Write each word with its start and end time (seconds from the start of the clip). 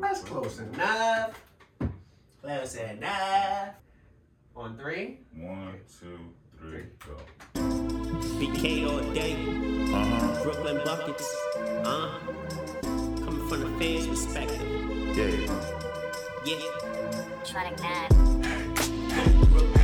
That's 0.00 0.22
close 0.22 0.58
enough. 0.58 1.42
Close 2.42 2.74
enough. 2.76 3.74
On 4.56 4.76
three. 4.76 5.18
One, 5.36 5.74
two, 6.00 6.18
three, 6.58 6.84
go. 7.06 7.16
BK 8.40 8.90
all 8.90 9.00
day. 9.14 9.34
Uh-huh. 9.92 10.42
Brooklyn 10.42 10.80
buckets. 10.84 11.36
Uh. 11.84 12.18
Coming 12.82 13.48
from 13.48 13.60
the 13.60 13.78
fans' 13.78 14.06
perspective. 14.06 14.62
Yeah. 15.16 15.60
Yeah. 16.44 16.62
Tronic 17.44 17.80
9. 17.80 18.08
Brooklyn 19.50 19.79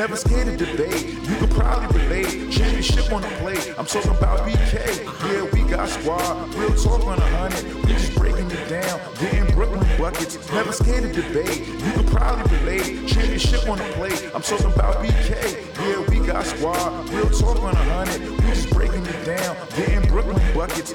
Never 0.00 0.16
scared 0.16 0.46
to 0.46 0.56
debate. 0.56 1.08
You 1.28 1.36
could 1.36 1.50
probably 1.50 2.00
relate. 2.00 2.50
Championship 2.50 3.12
on 3.12 3.20
the 3.20 3.28
plate. 3.36 3.74
I'm 3.76 3.84
talking 3.84 4.12
about 4.12 4.48
BK. 4.48 5.04
Yeah, 5.28 5.44
we 5.52 5.68
got 5.68 5.90
squad. 5.90 6.54
Real 6.54 6.74
talk 6.74 7.06
on 7.06 7.18
a 7.18 7.36
hundred. 7.36 7.74
We 7.84 7.92
just 7.92 8.16
breaking 8.16 8.50
it 8.50 8.66
down. 8.70 8.98
Getting 9.20 9.54
Brooklyn 9.54 9.86
buckets. 9.98 10.38
Never 10.52 10.72
scared 10.72 11.02
to 11.02 11.12
debate. 11.12 11.68
You 11.68 11.92
could 11.92 12.06
probably 12.06 12.56
relate. 12.60 13.08
Championship 13.08 13.68
on 13.68 13.76
the 13.76 13.84
plate. 13.92 14.24
I'm 14.34 14.40
talking 14.40 14.72
about 14.72 15.04
BK. 15.04 15.66
Yeah, 15.76 16.00
we 16.08 16.26
got 16.26 16.46
squad. 16.46 17.10
Real 17.10 17.28
talk 17.28 17.62
on 17.62 17.74
a 17.74 17.84
hundred. 17.92 18.26
We 18.26 18.46
just 18.54 18.70
breaking 18.70 19.04
it 19.04 19.26
down. 19.26 19.54
Getting 19.76 20.08
Brooklyn 20.08 20.40
buckets. 20.54 20.94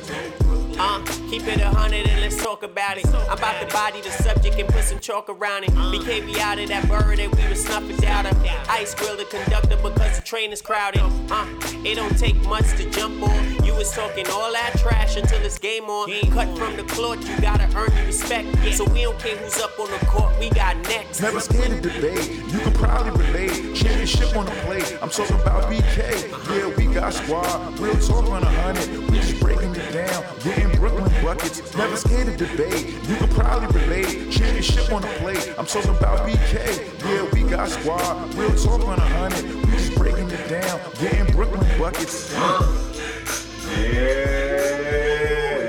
Uh, 0.79 1.05
keep 1.29 1.47
it 1.47 1.59
a 1.59 1.69
hundred 1.69 2.07
and 2.07 2.21
let's 2.21 2.41
talk 2.41 2.63
about 2.63 2.97
it. 2.97 3.05
I'm 3.07 3.37
about 3.37 3.59
to 3.61 3.73
body 3.73 4.01
the 4.01 4.11
subject 4.11 4.57
and 4.59 4.67
put 4.67 4.83
some 4.83 4.99
chalk 4.99 5.29
around 5.29 5.63
it. 5.63 5.71
BK 5.71 6.37
out 6.39 6.59
of 6.59 6.67
that 6.69 6.87
bird 6.87 7.17
that 7.17 7.35
we 7.35 7.49
was 7.49 7.63
snuffing 7.63 7.97
down. 7.97 8.25
Ice 8.69 8.93
grill 8.95 9.17
the 9.17 9.25
conductor 9.25 9.77
because 9.77 10.17
the 10.17 10.21
train 10.23 10.51
is 10.51 10.61
crowded. 10.61 11.01
Uh, 11.29 11.45
it 11.83 11.95
don't 11.95 12.17
take 12.17 12.35
much 12.45 12.67
to 12.77 12.89
jump 12.89 13.21
on. 13.21 13.65
You 13.65 13.73
was 13.75 13.91
talking 13.91 14.25
all 14.29 14.51
that 14.51 14.73
trash 14.77 15.15
until 15.17 15.41
it's 15.41 15.57
game 15.57 15.85
on. 15.85 16.09
Ain't 16.09 16.31
cut 16.31 16.57
from 16.57 16.75
the 16.77 16.83
cloth, 16.83 17.27
you 17.27 17.39
gotta 17.41 17.65
earn 17.77 17.95
your 17.95 18.05
respect. 18.05 18.47
So 18.73 18.85
we 18.85 19.01
don't 19.03 19.17
care 19.19 19.37
who's 19.37 19.57
up 19.59 19.77
on 19.79 19.89
the 19.91 20.05
court, 20.05 20.37
we 20.39 20.49
got 20.49 20.77
next. 20.87 21.21
Never 21.21 21.39
scared 21.39 21.69
to 21.69 21.81
debate. 21.81 22.31
You 22.51 22.59
could 22.59 22.75
probably 22.75 23.11
relate. 23.25 23.75
Championship 23.75 24.35
on 24.35 24.45
the 24.45 24.51
plate. 24.65 24.97
I'm 25.01 25.09
talking 25.09 25.39
about 25.39 25.71
BK. 25.71 26.29
Yeah, 26.55 26.75
we 26.75 26.93
got 26.93 27.13
squad. 27.13 27.79
Real 27.79 27.97
talk 27.99 28.25
on 28.29 28.43
a 28.43 28.51
hundred. 28.61 29.09
We 29.09 29.17
just 29.17 29.39
breaking 29.39 29.75
it 29.75 29.91
down. 29.91 30.23
Getting 30.43 30.77
Brooklyn 30.79 31.04
buckets. 31.25 31.75
Never 31.75 31.97
scared 31.97 32.27
to 32.27 32.37
debate. 32.37 32.85
You 33.09 33.15
could 33.15 33.31
probably 33.31 33.81
relate. 33.81 34.31
Championship 34.31 34.91
on 34.93 35.01
the 35.01 35.07
plate. 35.19 35.55
I'm 35.57 35.65
talking 35.65 35.89
about 35.89 36.19
BK. 36.27 36.55
Yeah, 37.03 37.27
we 37.33 37.49
got 37.49 37.67
squad. 37.67 38.31
Real 38.35 38.55
talk 38.55 38.87
on 38.87 38.99
a 38.99 39.01
hundred. 39.01 39.43
We 39.65 39.71
just 39.71 39.95
breaking 39.95 40.29
it 40.29 40.47
down. 40.47 40.79
Getting 41.01 41.35
Brooklyn 41.35 41.79
buckets. 41.79 42.31
Yeah. 42.31 42.59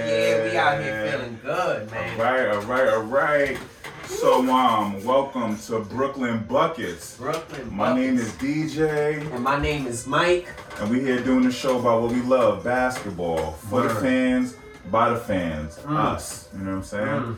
Yeah, 0.06 0.44
we 0.44 0.56
out 0.58 0.82
here 0.82 1.10
feeling 1.10 1.38
good, 1.42 1.90
man. 1.90 2.18
right, 2.18 2.48
all 2.48 2.62
right, 2.62 2.88
all 2.88 3.02
right. 3.02 3.58
So, 4.04 4.48
um, 4.50 5.02
welcome 5.04 5.58
to 5.60 5.80
Brooklyn 5.80 6.44
Buckets. 6.48 7.16
Brooklyn. 7.16 7.74
My 7.74 7.94
name 7.94 8.18
is 8.18 8.30
DJ, 8.32 9.20
And 9.34 9.42
my 9.42 9.58
name 9.58 9.86
is 9.86 10.06
Mike. 10.06 10.48
and 10.80 10.90
we 10.90 11.00
here 11.00 11.20
doing 11.20 11.44
the 11.44 11.50
show 11.50 11.78
about 11.78 12.02
what 12.02 12.12
we 12.12 12.20
love: 12.20 12.62
basketball 12.62 13.52
for 13.52 13.82
the 13.82 13.94
fans, 13.96 14.54
by 14.90 15.10
the 15.10 15.16
fans, 15.16 15.78
Mm. 15.84 15.96
us. 15.96 16.48
You 16.52 16.60
know 16.60 16.70
what 16.72 16.76
I'm 16.78 16.84
saying? 16.84 17.06
Mm. 17.06 17.36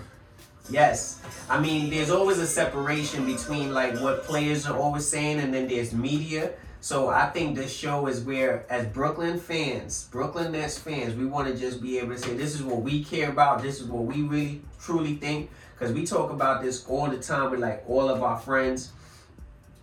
Yes. 0.70 1.20
I 1.48 1.58
mean, 1.60 1.88
there's 1.90 2.10
always 2.10 2.38
a 2.38 2.46
separation 2.46 3.24
between 3.24 3.72
like 3.72 3.98
what 4.00 4.24
players 4.24 4.66
are 4.66 4.76
always 4.76 5.06
saying 5.06 5.40
and 5.40 5.52
then 5.52 5.66
there's 5.68 5.92
media. 5.92 6.52
So 6.80 7.08
I 7.08 7.26
think 7.30 7.56
this 7.56 7.72
show 7.72 8.06
is 8.06 8.20
where, 8.20 8.64
as 8.70 8.86
Brooklyn 8.86 9.40
fans, 9.40 10.08
Brooklyn 10.12 10.52
Nets 10.52 10.78
fans, 10.78 11.14
we 11.14 11.26
want 11.26 11.48
to 11.48 11.56
just 11.58 11.82
be 11.82 11.98
able 11.98 12.14
to 12.14 12.18
say, 12.18 12.34
this 12.34 12.54
is 12.54 12.62
what 12.62 12.82
we 12.82 13.02
care 13.02 13.30
about. 13.30 13.62
This 13.62 13.80
is 13.80 13.86
what 13.86 14.04
we 14.04 14.22
really, 14.22 14.60
truly 14.80 15.14
think. 15.14 15.50
Because 15.76 15.92
we 15.94 16.06
talk 16.06 16.30
about 16.30 16.62
this 16.62 16.86
all 16.86 17.08
the 17.08 17.18
time 17.18 17.50
with 17.50 17.60
like 17.60 17.82
all 17.88 18.08
of 18.08 18.22
our 18.22 18.38
friends 18.38 18.90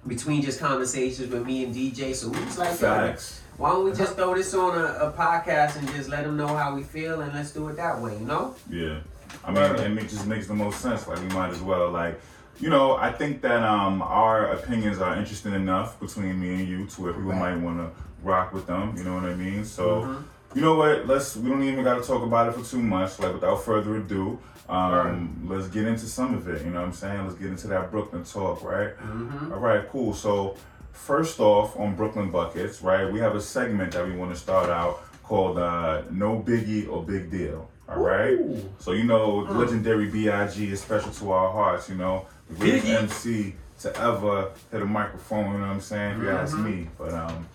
between 0.07 0.41
just 0.41 0.59
conversations 0.59 1.31
with 1.33 1.45
me 1.45 1.63
and 1.65 1.73
DJ. 1.75 2.13
So 2.13 2.29
we 2.29 2.39
was 2.45 2.57
like, 2.57 2.75
Facts. 2.75 3.41
Why 3.57 3.71
don't 3.71 3.85
we 3.85 3.91
just 3.93 4.15
throw 4.15 4.33
this 4.35 4.53
on 4.53 4.77
a, 4.77 4.83
a 5.07 5.11
podcast 5.11 5.77
and 5.77 5.87
just 5.93 6.09
let 6.09 6.23
them 6.23 6.37
know 6.37 6.47
how 6.47 6.75
we 6.75 6.83
feel 6.83 7.21
and 7.21 7.33
let's 7.33 7.51
do 7.51 7.67
it 7.69 7.77
that 7.77 7.99
way, 8.01 8.13
you 8.17 8.25
know? 8.25 8.55
Yeah. 8.69 8.99
I 9.43 9.51
mean, 9.51 9.97
it 9.97 10.09
just 10.09 10.25
makes 10.27 10.47
the 10.47 10.53
most 10.53 10.81
sense. 10.81 11.07
Like, 11.07 11.19
we 11.19 11.27
might 11.27 11.51
as 11.51 11.61
well, 11.61 11.89
like, 11.91 12.19
you 12.59 12.69
know, 12.69 12.95
I 12.95 13.11
think 13.11 13.41
that 13.41 13.63
um 13.63 14.01
our 14.01 14.47
opinions 14.51 14.99
are 14.99 15.15
interesting 15.17 15.53
enough 15.53 15.99
between 15.99 16.39
me 16.39 16.55
and 16.55 16.67
you 16.67 16.85
to 16.87 17.01
where 17.01 17.13
people 17.13 17.31
Right. 17.31 17.55
might 17.55 17.57
want 17.63 17.77
to 17.79 18.01
rock 18.23 18.53
with 18.53 18.65
them. 18.65 18.93
You 18.97 19.03
know 19.03 19.13
what 19.15 19.25
I 19.25 19.35
mean? 19.35 19.65
So, 19.65 20.01
Mhm. 20.03 20.23
you 20.55 20.61
know 20.61 20.75
what? 20.75 21.05
Let's. 21.05 21.35
We 21.35 21.49
don't 21.49 21.63
even 21.63 21.83
got 21.83 21.95
to 22.01 22.07
talk 22.07 22.23
about 22.23 22.47
it 22.47 22.53
for 22.55 22.63
too 22.63 22.81
much. 22.81 23.19
Like, 23.19 23.33
without 23.33 23.61
further 23.63 23.97
ado, 23.97 24.39
um, 24.69 25.45
let's 25.49 25.67
get 25.67 25.85
into 25.85 26.05
some 26.05 26.33
of 26.33 26.47
it. 26.47 26.63
You 26.63 26.71
know 26.71 26.79
what 26.79 26.87
I'm 26.87 26.93
saying? 26.93 27.23
Let's 27.25 27.35
get 27.37 27.49
into 27.49 27.67
that 27.67 27.91
Brooklyn 27.91 28.23
talk, 28.23 28.63
right? 28.63 28.97
Mm-hmm. 28.99 29.51
All 29.53 29.59
right, 29.59 29.87
cool. 29.91 30.13
So, 30.13 30.55
first 30.95 31.39
off, 31.39 31.77
on 31.77 31.95
Brooklyn 31.95 32.31
Buckets, 32.31 32.81
right, 32.81 33.11
we 33.11 33.19
have 33.19 33.35
a 33.35 33.41
segment 33.41 33.91
that 33.93 34.05
we 34.05 34.13
want 34.15 34.33
to 34.33 34.39
start 34.39 34.69
out 34.69 35.01
called 35.23 35.57
uh, 35.57 36.03
No 36.11 36.39
Biggie 36.39 36.89
or 36.89 37.03
Big 37.03 37.29
Deal. 37.31 37.69
All 37.89 38.01
right? 38.01 38.31
Ooh. 38.33 38.69
So, 38.79 38.91
you 38.93 39.03
know, 39.03 39.41
Mm. 39.47 39.55
legendary 39.57 40.07
B.I.G. 40.07 40.71
is 40.71 40.81
special 40.81 41.11
to 41.11 41.31
our 41.31 41.51
hearts, 41.51 41.89
you 41.89 41.95
know, 41.95 42.25
the 42.49 42.55
greatest 42.55 42.85
Biggie. 42.87 42.97
MC 43.01 43.55
to 43.81 43.95
ever 43.99 44.51
hit 44.71 44.81
a 44.81 44.85
microphone, 44.85 45.45
you 45.51 45.57
know 45.59 45.67
what 45.67 45.73
I'm 45.73 45.81
saying, 45.81 46.17
if 46.17 46.23
you 46.23 46.29
ask 46.29 46.55
Mhm. 46.55 46.63
me. 46.63 46.87
But, 46.97 47.13
um, 47.13 47.45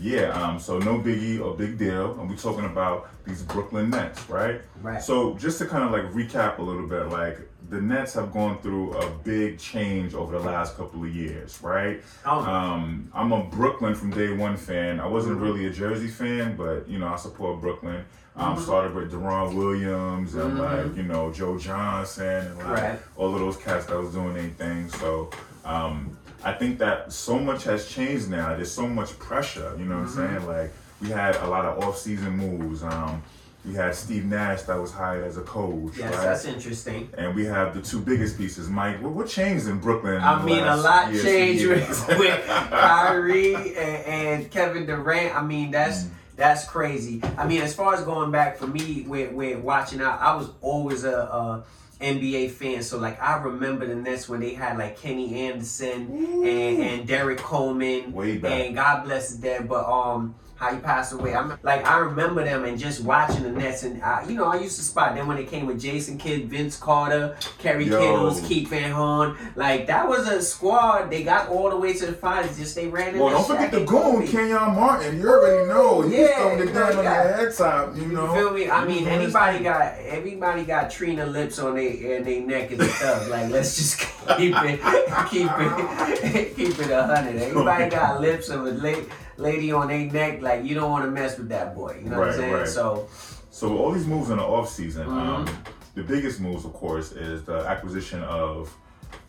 yeah, 0.00 0.30
um, 0.30 0.58
so 0.58 0.78
no 0.78 0.98
biggie 0.98 1.40
or 1.40 1.54
big 1.56 1.78
deal, 1.78 2.18
and 2.20 2.28
we're 2.30 2.36
talking 2.36 2.64
about 2.64 3.08
these 3.24 3.42
Brooklyn 3.42 3.90
Nets, 3.90 4.28
right? 4.30 4.60
Right. 4.82 5.02
So 5.02 5.34
just 5.34 5.58
to 5.58 5.66
kind 5.66 5.84
of 5.84 5.90
like 5.90 6.04
recap 6.12 6.58
a 6.58 6.62
little 6.62 6.86
bit, 6.86 7.08
like 7.08 7.40
the 7.70 7.80
Nets 7.80 8.14
have 8.14 8.32
gone 8.32 8.58
through 8.62 8.92
a 8.94 9.10
big 9.18 9.58
change 9.58 10.14
over 10.14 10.38
the 10.38 10.44
last 10.44 10.76
couple 10.76 11.02
of 11.02 11.14
years, 11.14 11.58
right? 11.62 12.02
Oh. 12.24 12.38
Um, 12.40 13.10
I'm 13.12 13.32
a 13.32 13.44
Brooklyn 13.44 13.94
from 13.94 14.10
day 14.10 14.32
one 14.32 14.56
fan. 14.56 15.00
I 15.00 15.06
wasn't 15.06 15.38
Mhm. 15.38 15.42
really 15.42 15.66
a 15.66 15.70
Jersey 15.70 16.08
fan, 16.08 16.56
but 16.56 16.88
you 16.88 16.98
know 16.98 17.08
I 17.08 17.16
support 17.16 17.60
Brooklyn. 17.60 18.04
Um, 18.36 18.56
Mhm. 18.56 18.60
Started 18.62 18.94
with 18.94 19.12
Deron 19.12 19.54
Williams 19.54 20.34
and 20.36 20.56
Mhm. 20.56 20.58
like 20.86 20.96
you 20.96 21.02
know 21.02 21.32
Joe 21.32 21.58
Johnson 21.58 22.24
and 22.46 22.58
like 22.58 22.68
Right. 22.68 22.98
all 23.16 23.34
of 23.34 23.40
those 23.40 23.56
cats 23.56 23.86
that 23.86 23.98
was 24.00 24.12
doing 24.14 24.34
their 24.34 24.48
thing. 24.50 24.88
So 24.90 25.30
um, 25.64 26.16
I 26.44 26.52
think 26.52 26.78
that 26.78 27.12
so 27.12 27.38
much 27.38 27.64
has 27.64 27.88
changed 27.88 28.30
now. 28.30 28.54
There's 28.54 28.70
so 28.70 28.86
much 28.86 29.18
pressure. 29.18 29.74
You 29.78 29.84
know 29.86 29.98
what 29.98 30.08
Mm-hmm. 30.08 30.20
I'm 30.20 30.28
saying? 30.36 30.46
Like 30.46 30.72
we 31.02 31.08
had 31.08 31.36
a 31.36 31.46
lot 31.48 31.64
of 31.64 31.82
off-season 31.84 32.36
moves. 32.36 32.82
Um, 32.82 33.22
we 33.64 33.74
had 33.74 33.94
Steve 33.94 34.24
Nash 34.24 34.62
that 34.62 34.80
was 34.80 34.92
hired 34.92 35.24
as 35.24 35.36
a 35.36 35.42
coach, 35.42 35.94
yes, 35.98 36.14
right? 36.14 36.22
that's 36.22 36.44
interesting. 36.44 37.10
and 37.18 37.34
we 37.34 37.44
have 37.44 37.74
the 37.74 37.82
two 37.82 38.00
biggest 38.00 38.38
pieces. 38.38 38.68
Mike, 38.68 39.02
what, 39.02 39.12
what 39.12 39.28
changed 39.28 39.66
in 39.66 39.78
Brooklyn? 39.80 40.22
I 40.22 40.42
mean, 40.42 40.62
a 40.62 40.76
lot 40.76 41.12
changed 41.12 41.66
with, 41.66 42.08
with 42.18 42.46
Kyrie 42.70 43.54
and, 43.76 44.04
and 44.06 44.50
Kevin 44.50 44.86
Durant. 44.86 45.34
I 45.34 45.42
mean, 45.42 45.70
that's 45.70 46.04
Mm. 46.04 46.10
that's 46.36 46.64
crazy. 46.66 47.20
I 47.36 47.46
mean, 47.46 47.60
as 47.62 47.74
far 47.74 47.94
as 47.94 48.02
going 48.02 48.30
back 48.30 48.56
for 48.58 48.68
me, 48.68 49.04
with, 49.08 49.32
with 49.32 49.58
watching 49.58 50.00
out, 50.00 50.20
I 50.20 50.34
was 50.36 50.48
always 50.62 51.02
a, 51.04 51.12
a 51.18 51.64
NBA 52.00 52.50
fan. 52.52 52.82
So 52.82 52.98
like, 52.98 53.20
I 53.22 53.38
remember 53.38 53.86
the 53.86 53.94
Nets 53.94 54.28
when 54.28 54.40
they 54.40 54.54
had 54.54 54.78
like 54.78 55.00
Kenny 55.00 55.46
Anderson 55.46 56.08
and, 56.44 56.82
and 56.82 57.06
Derrick 57.06 57.38
Coleman. 57.38 58.12
Way 58.12 58.38
back. 58.38 58.52
And 58.52 58.74
God 58.74 59.04
bless 59.04 59.30
his 59.30 59.38
dead, 59.38 59.68
but 59.68 59.84
um. 59.84 60.34
How 60.58 60.74
he 60.74 60.80
passed 60.80 61.12
away. 61.12 61.36
I'm 61.36 61.56
like 61.62 61.86
I 61.86 61.98
remember 61.98 62.42
them 62.44 62.64
and 62.64 62.76
just 62.76 63.04
watching 63.04 63.44
the 63.44 63.52
Nets 63.52 63.84
and 63.84 64.02
I, 64.02 64.26
you 64.28 64.34
know 64.34 64.46
I 64.46 64.56
used 64.58 64.76
to 64.78 64.82
spot 64.82 65.14
them 65.14 65.28
when 65.28 65.36
they 65.36 65.44
came 65.44 65.66
with 65.66 65.80
Jason 65.80 66.18
Kidd, 66.18 66.50
Vince 66.50 66.76
Carter, 66.76 67.36
Kerry 67.58 67.84
Yo. 67.86 68.00
Kittles, 68.00 68.40
Keith 68.40 68.68
Van 68.68 68.90
Horn. 68.90 69.36
Like 69.54 69.86
that 69.86 70.08
was 70.08 70.26
a 70.26 70.42
squad. 70.42 71.10
They 71.10 71.22
got 71.22 71.48
all 71.48 71.70
the 71.70 71.76
way 71.76 71.92
to 71.94 72.06
the 72.06 72.12
finals. 72.12 72.58
Just 72.58 72.74
they 72.74 72.88
ran 72.88 73.14
in. 73.14 73.20
Well, 73.20 73.30
don't 73.30 73.46
forget 73.46 73.70
the 73.70 73.84
goon, 73.84 74.26
Kenyon 74.26 74.74
Martin. 74.74 75.18
You 75.20 75.28
already 75.28 75.68
know. 75.68 76.00
He 76.02 76.18
Yeah, 76.22 76.34
throwing 76.34 76.68
it 76.68 76.72
down 76.74 76.96
on 76.96 77.04
yeah. 77.04 77.22
their 77.22 77.36
head 77.36 77.56
top, 77.56 77.96
you 77.96 78.06
know. 78.06 78.34
You 78.34 78.40
feel 78.40 78.52
me? 78.52 78.68
I 78.68 78.84
mean, 78.84 79.04
Mhm. 79.04 79.12
anybody 79.12 79.58
got 79.62 79.94
everybody 80.00 80.64
got 80.64 80.90
Trina 80.90 81.24
lips 81.24 81.60
on 81.60 81.76
their 81.76 82.16
and 82.16 82.26
their 82.26 82.40
neck 82.40 82.72
is 82.72 82.80
a 82.80 82.84
thug. 82.88 83.28
Like, 83.28 83.50
let's 83.50 83.76
just 83.76 84.00
keep 84.36 84.54
it, 84.56 84.80
keep 85.30 85.48
it, 85.56 86.56
keep 86.56 86.78
it 86.80 86.90
a 86.90 87.02
hundred. 87.06 87.36
Everybody 87.40 87.88
got 87.90 88.20
lips 88.20 88.48
of 88.48 88.66
a 88.66 88.70
la- 88.72 89.04
lady 89.38 89.72
on 89.72 89.88
their 89.88 90.04
neck. 90.10 90.42
Like, 90.42 90.64
you 90.64 90.74
don't 90.74 90.90
want 90.90 91.04
to 91.04 91.10
mess 91.10 91.38
with 91.38 91.48
that 91.48 91.74
boy. 91.74 92.00
You 92.02 92.10
know 92.10 92.18
what 92.18 92.28
I'm 92.28 92.34
saying? 92.34 92.52
right. 92.52 92.68
So, 92.68 93.08
So 93.50 93.76
all 93.78 93.92
these 93.92 94.06
moves 94.06 94.30
in 94.30 94.36
the 94.36 94.42
offseason, 94.42 95.06
um, 95.06 95.46
Mhm. 95.46 95.54
the 95.94 96.02
biggest 96.02 96.40
moves, 96.40 96.64
of 96.64 96.72
course, 96.72 97.12
is 97.12 97.42
the 97.44 97.58
acquisition 97.66 98.22
of 98.22 98.72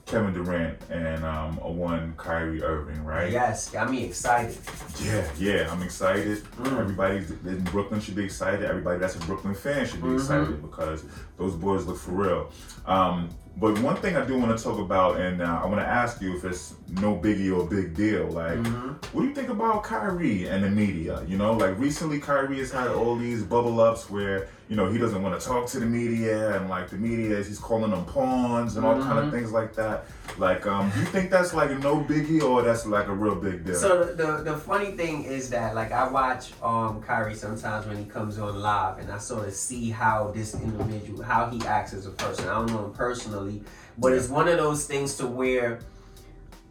Kevin 0.06 0.34
Durant 0.34 0.78
and 0.90 1.24
um, 1.24 1.60
a 1.64 1.72
one 1.72 2.14
Kyrie 2.18 2.64
Irving, 2.64 3.04
right? 3.06 3.32
yes, 3.32 3.70
got 3.70 3.90
me 3.92 4.04
excited. 4.06 4.58
Yeah, 5.04 5.24
yeah, 5.38 5.72
I'm 5.72 5.82
excited. 5.84 6.44
Mm. 6.62 6.80
Everybody 6.80 7.18
in 7.46 7.64
Brooklyn 7.66 8.02
should 8.02 8.16
be 8.16 8.24
excited. 8.26 8.64
Everybody 8.66 9.00
that's 9.00 9.16
a 9.16 9.20
Brooklyn 9.20 9.54
fan 9.54 9.86
should 9.86 10.02
be 10.02 10.10
Mhm. 10.10 10.16
excited 10.16 10.62
because 10.64 11.04
those 11.38 11.54
boys 11.56 11.86
look 11.86 11.98
for 11.98 12.12
real. 12.12 12.50
Um, 12.88 13.30
but 13.58 13.78
one 13.80 13.96
thing 13.98 14.16
I 14.16 14.26
do 14.26 14.38
want 14.38 14.58
to 14.58 14.64
talk 14.64 14.80
about, 14.80 15.20
and 15.20 15.42
uh, 15.42 15.60
I 15.62 15.66
want 15.66 15.80
to 15.82 15.86
ask 15.88 16.22
you 16.22 16.36
if 16.38 16.46
it's 16.46 16.76
no 17.02 17.16
biggie 17.18 17.56
or 17.56 17.68
big 17.68 17.96
deal. 17.96 18.28
Like, 18.28 18.58
Mm-hmm. 18.60 18.90
what 19.16 19.22
do 19.22 19.28
you 19.28 19.36
think 19.36 19.50
about 19.50 19.84
Kyrie 19.84 20.48
and 20.48 20.64
the 20.64 20.70
media? 20.70 21.24
You 21.28 21.38
know, 21.38 21.54
like 21.54 21.78
recently 21.78 22.20
Kyrie 22.20 22.60
has 22.60 22.72
had 22.72 22.88
all 22.88 23.16
these 23.16 23.44
bubble 23.44 23.80
ups 23.82 24.10
where 24.10 24.48
you 24.70 24.76
know 24.76 24.90
he 24.92 24.98
doesn't 25.00 25.22
want 25.24 25.40
to 25.40 25.46
talk 25.46 25.68
to 25.68 25.80
the 25.80 25.86
media, 25.86 26.56
and 26.56 26.70
like 26.70 26.90
the 26.90 26.96
media 26.98 27.38
is 27.38 27.48
he's 27.48 27.60
calling 27.60 27.92
them 27.92 28.06
pawns 28.06 28.76
and 28.78 28.86
all 28.86 28.94
kind 28.96 29.10
Mm-hmm. 29.10 29.28
of 29.28 29.32
things 29.34 29.52
like 29.52 29.74
that. 29.76 30.06
Like, 30.38 30.66
um, 30.68 30.90
do 30.92 31.00
you 31.00 31.06
think 31.08 31.30
that's 31.32 31.54
like 31.54 31.72
no 31.80 31.98
biggie 32.02 32.42
or 32.42 32.62
that's 32.62 32.86
like 32.86 33.08
a 33.08 33.14
real 33.14 33.36
big 33.36 33.66
deal? 33.66 33.76
So 33.76 34.04
the, 34.04 34.14
the 34.14 34.32
the 34.52 34.58
funny 34.58 34.92
thing 34.92 35.24
is 35.24 35.50
that 35.50 35.76
like 35.76 35.92
I 35.92 36.08
watch 36.08 36.52
um 36.62 37.02
Kyrie 37.02 37.36
sometimes 37.36 37.88
when 37.88 37.98
he 37.98 38.06
comes 38.06 38.38
on 38.38 38.62
live 38.62 39.00
and 39.00 39.12
I 39.12 39.18
sort 39.18 39.48
of 39.48 39.54
see 39.54 39.90
how 39.90 40.32
this 40.36 40.54
individual 40.54 41.24
how 41.24 41.50
he 41.50 41.60
acts 41.66 41.94
as 41.94 42.06
a 42.06 42.12
person. 42.12 42.48
I 42.48 42.54
don't 42.54 42.68
know 42.72 42.86
him 42.86 42.94
personally, 42.94 43.39
but 43.98 44.14
it's 44.14 44.28
one 44.30 44.48
of 44.48 44.58
those 44.58 44.86
things 44.86 45.16
to 45.18 45.28
where 45.28 45.80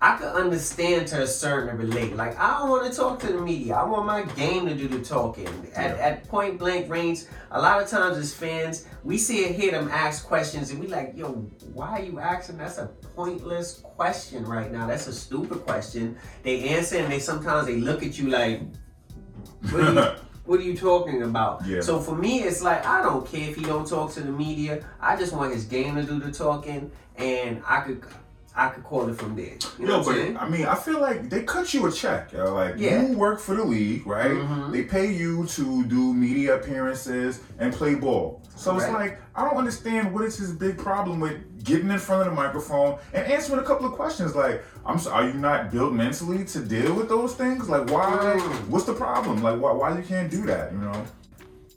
I 0.01 0.17
can 0.17 0.29
understand 0.29 1.09
to 1.09 1.23
a 1.23 1.27
certain 1.27 1.77
relate. 1.77 2.15
Like 2.15 2.39
I 2.39 2.59
don't 2.59 2.71
want 2.71 2.89
to 2.91 2.97
talk 2.97 3.19
to 3.21 3.27
the 3.33 3.41
media. 3.41 3.75
I 3.75 3.83
want 3.85 4.07
my 4.07 4.23
game 4.37 4.67
to 4.69 4.75
do 4.75 4.87
the 4.87 5.01
talking. 5.05 5.49
At, 5.75 5.97
Yeah. 5.97 6.03
at 6.05 6.29
point 6.29 6.57
blank 6.59 6.89
range, 6.89 7.25
a 7.51 7.61
lot 7.61 7.83
of 7.83 7.89
times 7.89 8.17
as 8.17 8.33
fans, 8.33 8.87
we 9.03 9.19
see 9.19 9.45
it 9.45 9.57
hit 9.57 9.73
them 9.73 9.89
ask 9.93 10.25
questions 10.25 10.71
and 10.71 10.79
we 10.79 10.87
like, 10.87 11.15
yo, 11.17 11.33
why 11.75 11.99
are 11.99 12.03
you 12.03 12.21
asking? 12.21 12.59
That's 12.59 12.79
a 12.79 12.87
pointless 13.17 13.81
question 13.83 14.45
right 14.47 14.71
now. 14.71 14.87
That's 14.87 15.09
a 15.09 15.13
stupid 15.13 15.67
question. 15.67 16.17
They 16.45 16.69
answer 16.69 16.99
and 16.99 17.11
they 17.13 17.19
sometimes 17.19 17.67
they 17.67 17.77
look 17.79 18.05
at 18.05 18.17
you 18.19 18.29
like, 18.31 18.63
what 19.71 19.83
are 19.83 19.93
you, 19.95 20.11
what 20.49 20.61
are 20.61 20.63
you 20.63 20.75
talking 20.75 21.23
about? 21.23 21.65
Yeah. 21.67 21.83
So 21.83 22.01
for 22.01 22.17
me, 22.17 22.41
it's 22.43 22.63
like 22.63 22.85
I 22.87 23.03
don't 23.03 23.27
care 23.31 23.51
if 23.51 23.57
he 23.57 23.63
don't 23.65 23.87
talk 23.87 24.13
to 24.15 24.21
the 24.21 24.33
media. 24.33 24.83
I 24.99 25.15
just 25.15 25.35
want 25.35 25.53
his 25.53 25.67
game 25.67 25.95
to 25.97 26.03
do 26.03 26.19
the 26.19 26.33
talking, 26.33 26.91
and 27.17 27.63
I 27.67 27.81
could, 27.83 28.03
I 28.57 28.71
could 28.71 28.83
call 28.83 29.11
it 29.11 29.17
from 29.19 29.37
there. 29.37 29.57
You 29.79 29.85
know 29.87 29.93
Yo, 29.93 29.99
what 29.99 30.07
but 30.07 30.15
saying? 30.15 30.37
I 30.39 30.49
mean, 30.49 30.65
I 30.65 30.75
feel 30.75 31.01
like 31.01 31.29
they 31.29 31.43
cut 31.43 31.75
you 31.75 31.87
a 31.87 31.93
check. 31.93 32.33
Yo. 32.33 32.55
Like 32.55 32.77
Yeah. 32.79 33.03
you 33.03 33.19
work 33.19 33.41
for 33.41 33.55
the 33.57 33.63
league, 33.65 34.07
right? 34.07 34.31
Mhm. 34.31 34.73
They 34.73 34.85
pay 34.85 35.13
you 35.13 35.45
to 35.49 35.85
do 35.85 36.15
media 36.15 36.57
appearances 36.57 37.41
and 37.59 37.71
play 37.75 37.95
ball. 37.95 38.41
So 38.57 38.75
it's 38.77 38.89
like 38.89 39.21
I 39.37 39.45
don't 39.45 39.59
understand 39.59 40.15
what 40.15 40.25
is 40.25 40.39
his 40.39 40.53
big 40.53 40.79
problem 40.79 41.21
with 41.21 41.58
getting 41.69 41.91
in 41.91 41.99
front 41.99 42.23
of 42.27 42.35
the 42.35 42.35
microphone 42.35 42.99
and 43.13 43.27
answering 43.31 43.61
a 43.61 43.63
couple 43.63 43.87
of 43.87 43.93
questions. 43.93 44.35
Like, 44.35 44.65
I'm 44.87 44.99
so, 44.99 45.13
are 45.13 45.27
you 45.27 45.35
not 45.35 45.71
built 45.71 45.93
mentally 45.93 46.45
to 46.47 46.61
deal 46.61 46.95
with 46.95 47.09
those 47.09 47.35
things? 47.35 47.69
Like, 47.69 47.89
why? 47.91 48.37
Mm. 48.41 48.69
What's 48.69 48.87
the 48.87 48.95
problem? 48.95 49.43
Like, 49.43 49.61
why? 49.61 49.73
Why 49.73 49.97
you 49.97 50.03
can't 50.03 50.31
do 50.31 50.47
that? 50.47 50.73
You 50.73 50.79
know? 50.79 51.05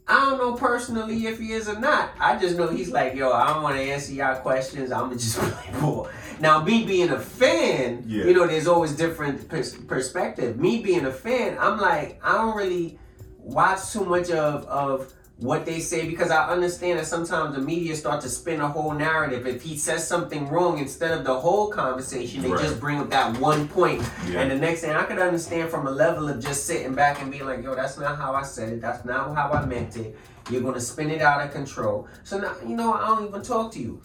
I 0.07 0.25
don't 0.25 0.37
know 0.39 0.53
personally 0.53 1.27
if 1.27 1.39
he 1.39 1.51
is 1.51 1.69
or 1.69 1.79
not. 1.79 2.09
I 2.19 2.37
just 2.37 2.57
know 2.57 2.67
he's 2.67 2.89
like, 2.91 3.13
yo, 3.15 3.31
I 3.31 3.47
don't 3.53 3.63
want 3.63 3.75
to 3.77 3.81
answer 3.81 4.13
y'all 4.13 4.35
questions. 4.41 4.91
I'm 4.91 5.11
just 5.11 5.37
play 5.39 5.79
ball. 5.79 6.09
Now, 6.39 6.63
me 6.63 6.85
being 6.85 7.09
a 7.09 7.19
fan, 7.19 8.03
Yeah. 8.07 8.25
you 8.25 8.33
know, 8.33 8.47
there's 8.47 8.67
always 8.67 8.93
different 8.93 9.47
pers- 9.47 9.75
perspective. 9.77 10.57
Me 10.57 10.81
being 10.81 11.05
a 11.05 11.11
fan, 11.11 11.57
I'm 11.59 11.79
like, 11.79 12.19
I 12.23 12.33
don't 12.33 12.57
really 12.57 12.97
watch 13.37 13.91
too 13.91 14.05
much 14.05 14.31
of 14.31 14.65
of 14.65 15.13
what 15.41 15.65
they 15.65 15.79
say 15.79 16.07
because 16.07 16.29
I 16.29 16.47
understand 16.49 16.99
that 16.99 17.07
sometimes 17.07 17.55
the 17.55 17.61
media 17.61 17.95
start 17.95 18.21
to 18.21 18.29
spin 18.29 18.61
a 18.61 18.67
whole 18.67 18.91
narrative. 18.93 19.47
If 19.47 19.63
he 19.63 19.75
says 19.75 20.07
something 20.07 20.47
wrong, 20.47 20.77
instead 20.77 21.11
of 21.17 21.23
the 21.23 21.33
whole 21.33 21.69
conversation, 21.71 22.43
they 22.43 22.51
Right. 22.51 22.61
just 22.61 22.79
bring 22.79 22.99
up 22.99 23.09
that 23.09 23.39
one 23.39 23.67
point. 23.67 24.03
Yeah. 24.27 24.41
And 24.41 24.51
the 24.51 24.55
next 24.55 24.81
thing 24.81 24.91
I 24.91 25.03
could 25.03 25.17
understand 25.17 25.71
from 25.71 25.87
a 25.87 25.91
level 25.91 26.29
of 26.29 26.39
just 26.39 26.67
sitting 26.67 26.93
back 26.93 27.21
and 27.21 27.31
being 27.31 27.45
like, 27.45 27.63
yo, 27.63 27.73
that's 27.73 27.97
not 27.97 28.17
how 28.17 28.35
I 28.35 28.43
said 28.43 28.69
it. 28.73 28.81
That's 28.81 29.03
not 29.03 29.35
how 29.35 29.51
I 29.51 29.65
meant 29.65 29.97
it. 29.97 30.15
You're 30.51 30.61
gonna 30.61 30.79
spin 30.81 31.09
it 31.09 31.21
out 31.21 31.43
of 31.43 31.51
control. 31.51 32.07
So 32.23 32.37
now, 32.37 32.53
you 32.67 32.75
know, 32.75 32.93
I 32.93 33.07
don't 33.07 33.27
even 33.27 33.41
talk 33.41 33.71
to 33.73 33.79
you. 33.79 33.99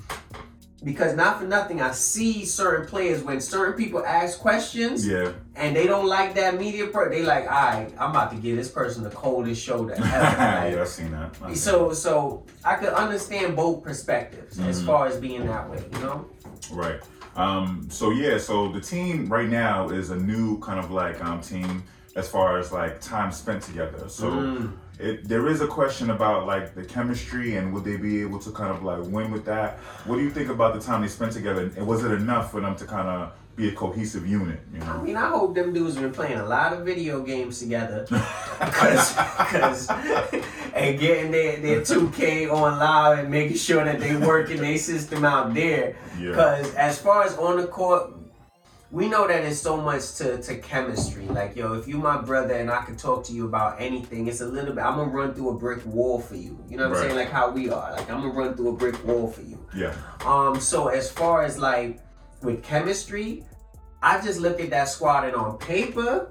Because 0.84 1.16
not 1.16 1.40
for 1.40 1.46
nothing, 1.46 1.80
I 1.80 1.92
see 1.92 2.44
certain 2.44 2.86
players 2.86 3.22
when 3.22 3.40
certain 3.40 3.74
people 3.74 4.04
ask 4.04 4.38
questions 4.38 5.06
Yeah. 5.08 5.32
and 5.54 5.74
they 5.74 5.86
don't 5.86 6.06
like 6.06 6.34
that 6.34 6.58
media 6.60 6.88
part, 6.88 7.10
they 7.10 7.22
like, 7.22 7.44
all 7.44 7.50
right, 7.50 7.90
I'm 7.98 8.10
about 8.10 8.30
to 8.32 8.36
give 8.36 8.56
this 8.56 8.68
person 8.70 9.02
the 9.02 9.10
coldest 9.10 9.62
shoulder 9.62 9.94
ever. 9.94 10.04
Yeah, 10.06 10.78
I've 10.82 10.88
seen 10.88 11.12
that. 11.12 11.34
I've 11.42 11.56
so 11.56 11.92
so 11.94 12.44
I 12.64 12.74
could 12.74 12.90
understand 12.90 13.56
both 13.56 13.82
perspectives 13.82 14.58
as 14.60 14.82
Mhm. 14.82 14.86
far 14.86 15.06
as 15.06 15.16
being 15.16 15.46
that 15.46 15.68
way, 15.70 15.82
you 15.94 15.98
know? 16.00 16.26
Right. 16.70 17.00
Um, 17.36 17.88
so 17.90 18.10
yeah, 18.10 18.36
so 18.38 18.70
the 18.70 18.80
team 18.80 19.28
right 19.32 19.48
now 19.48 19.88
is 19.88 20.10
a 20.10 20.16
new 20.16 20.58
kind 20.60 20.78
of 20.78 20.90
like 20.90 21.24
um, 21.24 21.40
team 21.40 21.84
as 22.16 22.28
far 22.28 22.58
as 22.58 22.70
like 22.70 23.00
time 23.00 23.32
spent 23.32 23.62
together. 23.62 24.08
So 24.08 24.28
Mm. 24.30 24.72
It, 24.98 25.28
there 25.28 25.46
is 25.48 25.60
a 25.60 25.66
question 25.66 26.10
about 26.10 26.46
like 26.46 26.74
the 26.74 26.84
chemistry 26.84 27.56
and 27.56 27.72
would 27.72 27.84
they 27.84 27.96
be 27.96 28.22
able 28.22 28.38
to 28.40 28.50
kind 28.50 28.70
of 28.70 28.82
like 28.82 29.02
win 29.04 29.30
with 29.30 29.44
that? 29.44 29.78
What 30.04 30.16
do 30.16 30.22
you 30.22 30.30
think 30.30 30.48
about 30.48 30.74
the 30.74 30.80
time 30.80 31.02
they 31.02 31.08
spent 31.08 31.32
together? 31.32 31.70
And 31.76 31.86
was 31.86 32.04
it 32.04 32.12
enough 32.12 32.50
for 32.50 32.60
them 32.60 32.76
to 32.76 32.84
kind 32.86 33.08
of 33.08 33.32
be 33.56 33.68
a 33.68 33.72
cohesive 33.72 34.26
unit? 34.26 34.60
You 34.72 34.80
know? 34.80 34.86
I 34.86 35.02
mean, 35.02 35.16
I 35.16 35.28
hope 35.28 35.54
them 35.54 35.74
dudes 35.74 35.96
been 35.96 36.12
playing 36.12 36.38
a 36.38 36.46
lot 36.46 36.72
of 36.72 36.84
video 36.84 37.22
games 37.22 37.58
together. 37.58 38.06
Cause, 38.58 39.12
cause, 39.12 39.90
and 40.74 40.98
getting 40.98 41.30
their, 41.30 41.60
their 41.60 41.80
2K 41.82 42.50
on 42.50 42.78
live 42.78 43.18
and 43.18 43.30
making 43.30 43.58
sure 43.58 43.84
that 43.84 44.00
they 44.00 44.16
working 44.16 44.62
their 44.62 44.78
system 44.78 45.26
out 45.26 45.52
there. 45.52 45.94
Yeah. 46.18 46.32
Cause 46.32 46.74
as 46.74 46.98
far 46.98 47.24
as 47.24 47.36
on 47.36 47.58
the 47.58 47.66
court, 47.66 48.15
we 48.90 49.08
know 49.08 49.26
that 49.26 49.42
it's 49.44 49.60
so 49.60 49.76
much 49.76 50.14
to, 50.14 50.40
to 50.42 50.58
chemistry. 50.58 51.26
Like, 51.26 51.56
yo, 51.56 51.74
if 51.74 51.88
you 51.88 51.98
my 51.98 52.20
brother 52.20 52.54
and 52.54 52.70
I 52.70 52.84
could 52.84 52.98
talk 52.98 53.24
to 53.24 53.32
you 53.32 53.46
about 53.46 53.80
anything, 53.80 54.28
it's 54.28 54.40
a 54.40 54.46
little 54.46 54.74
bit, 54.74 54.84
I'm 54.84 54.96
gonna 54.96 55.10
run 55.10 55.34
through 55.34 55.50
a 55.50 55.54
brick 55.54 55.84
wall 55.86 56.20
for 56.20 56.36
you. 56.36 56.58
You 56.68 56.76
know 56.76 56.88
what 56.88 56.98
I'm 56.98 57.02
saying? 57.02 57.16
Like 57.16 57.30
how 57.30 57.50
we 57.50 57.68
are. 57.70 57.92
Like, 57.92 58.08
I'm 58.10 58.20
gonna 58.20 58.32
run 58.32 58.54
through 58.54 58.68
a 58.68 58.76
brick 58.76 59.04
wall 59.04 59.28
for 59.28 59.42
you. 59.42 59.58
Yeah. 59.74 59.94
Um, 60.24 60.60
so 60.60 60.88
as 60.88 61.10
far 61.10 61.42
as 61.42 61.58
like 61.58 62.00
with 62.42 62.62
chemistry, 62.62 63.44
I 64.02 64.20
just 64.20 64.38
look 64.40 64.60
at 64.60 64.70
that 64.70 64.84
squad 64.84 65.24
and 65.24 65.34
on 65.34 65.58
paper, 65.58 66.30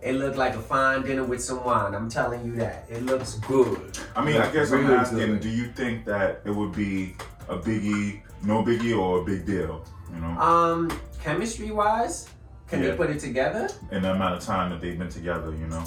it 0.00 0.14
looked 0.14 0.36
like 0.36 0.54
a 0.54 0.60
fine 0.60 1.02
dinner 1.02 1.24
with 1.24 1.42
some 1.42 1.64
wine. 1.64 1.94
I'm 1.94 2.08
telling 2.08 2.44
you 2.44 2.56
that. 2.56 2.86
It 2.88 3.04
looks 3.04 3.34
good. 3.34 3.98
I 4.14 4.24
mean, 4.24 4.40
I 4.40 4.50
guess 4.52 4.72
I'm 4.72 4.86
asking, 4.90 5.18
good. 5.18 5.40
do 5.40 5.48
you 5.48 5.72
think 5.72 6.04
that 6.06 6.42
it 6.44 6.50
would 6.50 6.72
be 6.72 7.16
a 7.48 7.56
biggie, 7.56 8.22
no 8.42 8.62
biggie, 8.64 8.98
or 8.98 9.22
a 9.22 9.24
big 9.24 9.46
deal? 9.46 9.84
You 10.12 10.20
know, 10.20 10.38
Um, 10.40 10.90
chemistry 11.22 11.70
wise, 11.70 12.28
can 12.68 12.82
Yeah. 12.82 12.90
they 12.90 12.96
put 12.96 13.10
it 13.10 13.20
together? 13.20 13.68
in 13.90 14.02
the 14.02 14.12
amount 14.12 14.34
of 14.36 14.40
time 14.44 14.70
that 14.70 14.80
they've 14.80 14.98
been 14.98 15.08
together. 15.08 15.50
You 15.52 15.66
know. 15.66 15.84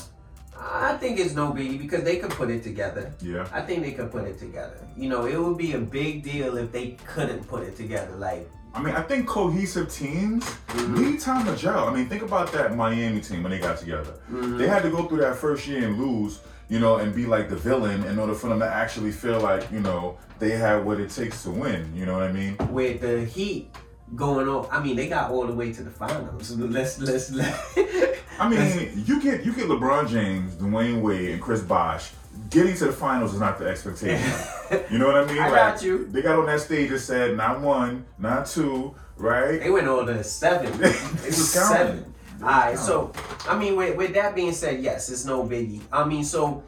I 0.58 0.94
think 0.98 1.20
it's 1.20 1.36
no 1.36 1.52
biggie 1.52 1.78
because 1.78 2.04
they 2.04 2.16
could 2.18 2.32
put 2.32 2.50
it 2.50 2.64
together. 2.64 3.12
Yeah. 3.22 3.46
I 3.54 3.62
think 3.62 3.84
they 3.84 3.92
could 3.92 4.10
put 4.12 4.24
it 4.26 4.40
together. 4.40 4.78
You 4.98 5.10
know, 5.10 5.26
it 5.26 5.38
would 5.38 5.58
be 5.58 5.74
a 5.74 5.80
big 5.80 6.24
deal 6.24 6.58
if 6.58 6.72
they 6.72 6.98
couldn't 7.06 7.48
put 7.48 7.64
it 7.64 7.76
together. 7.76 8.16
Like, 8.16 8.50
I 8.74 8.82
mean, 8.82 8.96
I 8.96 9.02
think 9.02 9.28
cohesive 9.28 9.90
teams 9.92 10.44
Mm-hmm. 10.70 11.02
need 11.04 11.20
time 11.20 11.46
to 11.46 11.56
gel. 11.56 11.88
I 11.90 11.94
mean, 11.94 12.08
think 12.08 12.22
about 12.24 12.52
that 12.54 12.76
Miami 12.76 13.22
team 13.22 13.44
when 13.44 13.52
they 13.52 13.60
got 13.60 13.78
together. 13.78 14.14
Mm-hmm. 14.32 14.58
They 14.58 14.68
had 14.68 14.82
to 14.84 14.90
go 14.90 15.04
through 15.08 15.20
that 15.20 15.36
first 15.38 15.68
year 15.68 15.86
and 15.88 15.98
lose, 15.98 16.40
you 16.70 16.80
know, 16.80 16.98
and 16.98 17.14
be 17.16 17.26
like 17.26 17.50
the 17.50 17.56
villain 17.56 18.04
in 18.06 18.18
order 18.20 18.34
for 18.34 18.48
them 18.50 18.60
to 18.60 18.66
actually 18.68 19.12
feel 19.12 19.40
like, 19.40 19.70
you 19.72 19.80
know, 19.82 20.18
they 20.40 20.52
had 20.52 20.84
what 20.86 21.00
it 21.00 21.10
takes 21.10 21.44
to 21.44 21.52
win. 21.52 21.92
You 21.96 22.06
know 22.06 22.14
what 22.14 22.24
I 22.24 22.32
mean? 22.32 22.58
with 22.72 23.02
the 23.02 23.24
Heat 23.24 23.74
going 24.14 24.48
on, 24.48 24.68
I 24.72 24.84
mean, 24.84 24.96
they 24.96 25.08
got 25.08 25.32
all 25.32 25.48
the 25.48 25.54
way 25.54 25.74
to 25.74 25.84
the 25.84 25.90
finals. 25.90 26.52
Let's 26.58 27.00
let's 27.00 27.32
let. 27.32 28.20
I 28.38 28.50
mean, 28.50 29.04
you 29.06 29.22
get 29.22 29.46
you 29.46 29.54
get 29.54 29.68
LeBron 29.68 30.10
James, 30.10 30.54
Dwyane 30.56 31.02
Wade, 31.02 31.32
and 31.32 31.42
Chris 31.42 31.62
Bosh. 31.62 32.12
Getting 32.50 32.76
to 32.76 32.86
the 32.86 32.92
finals 32.92 33.34
is 33.34 33.40
not 33.40 33.58
the 33.58 33.66
expectation. 33.66 34.30
you 34.92 35.00
know 35.00 35.08
what 35.08 35.16
I 35.16 35.26
mean? 35.26 35.40
I 35.40 35.50
got 35.50 35.82
you. 35.82 36.06
They 36.08 36.22
got 36.22 36.38
on 36.38 36.46
that 36.48 36.60
stage 36.60 36.92
and 36.92 37.00
said, 37.00 37.38
not 37.38 37.62
one, 37.62 38.06
not 38.20 38.46
two, 38.46 38.94
right? 39.16 39.60
They 39.60 39.70
went 39.70 39.88
all 39.88 40.06
to 40.06 40.22
seven. 40.24 40.68
It 40.84 41.28
was 41.28 41.52
seven. 41.52 42.14
All 42.42 42.50
right, 42.50 42.78
so 42.78 43.14
I 43.48 43.58
mean, 43.58 43.78
with, 43.78 43.96
with 43.96 44.14
that 44.16 44.36
being 44.36 44.52
said, 44.52 44.84
yes, 44.84 45.10
it's 45.10 45.24
no 45.24 45.44
biggie. 45.44 45.80
I 45.92 46.04
mean, 46.04 46.26
so 46.26 46.62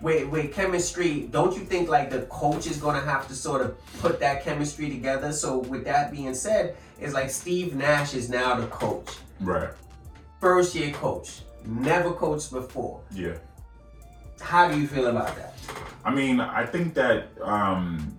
with 0.00 0.28
with 0.28 0.52
chemistry, 0.52 1.28
don't 1.30 1.54
you 1.56 1.64
think 1.64 1.88
like 1.88 2.10
the 2.10 2.22
coach 2.22 2.66
is 2.66 2.76
gonna 2.78 3.00
have 3.00 3.26
to 3.28 3.34
sort 3.34 3.60
of 3.62 3.76
put 4.00 4.20
that 4.20 4.44
chemistry 4.44 4.90
together? 4.90 5.32
So 5.32 5.58
with 5.58 5.84
that 5.84 6.10
being 6.12 6.34
said, 6.34 6.76
it's 7.00 7.14
like 7.14 7.30
Steve 7.30 7.74
Nash 7.74 8.14
is 8.14 8.28
now 8.28 8.54
the 8.54 8.66
coach, 8.68 9.08
Right. 9.40 9.70
first 10.40 10.74
year 10.74 10.92
coach, 10.92 11.40
never 11.64 12.12
coached 12.12 12.52
before. 12.52 13.00
Yeah. 13.10 13.34
How 14.40 14.68
do 14.70 14.78
you 14.80 14.86
feel 14.88 15.06
about 15.06 15.34
that? 15.36 15.54
I 16.04 16.12
mean, 16.12 16.40
I 16.40 16.66
think 16.66 16.94
that 16.94 17.28
um, 17.42 18.12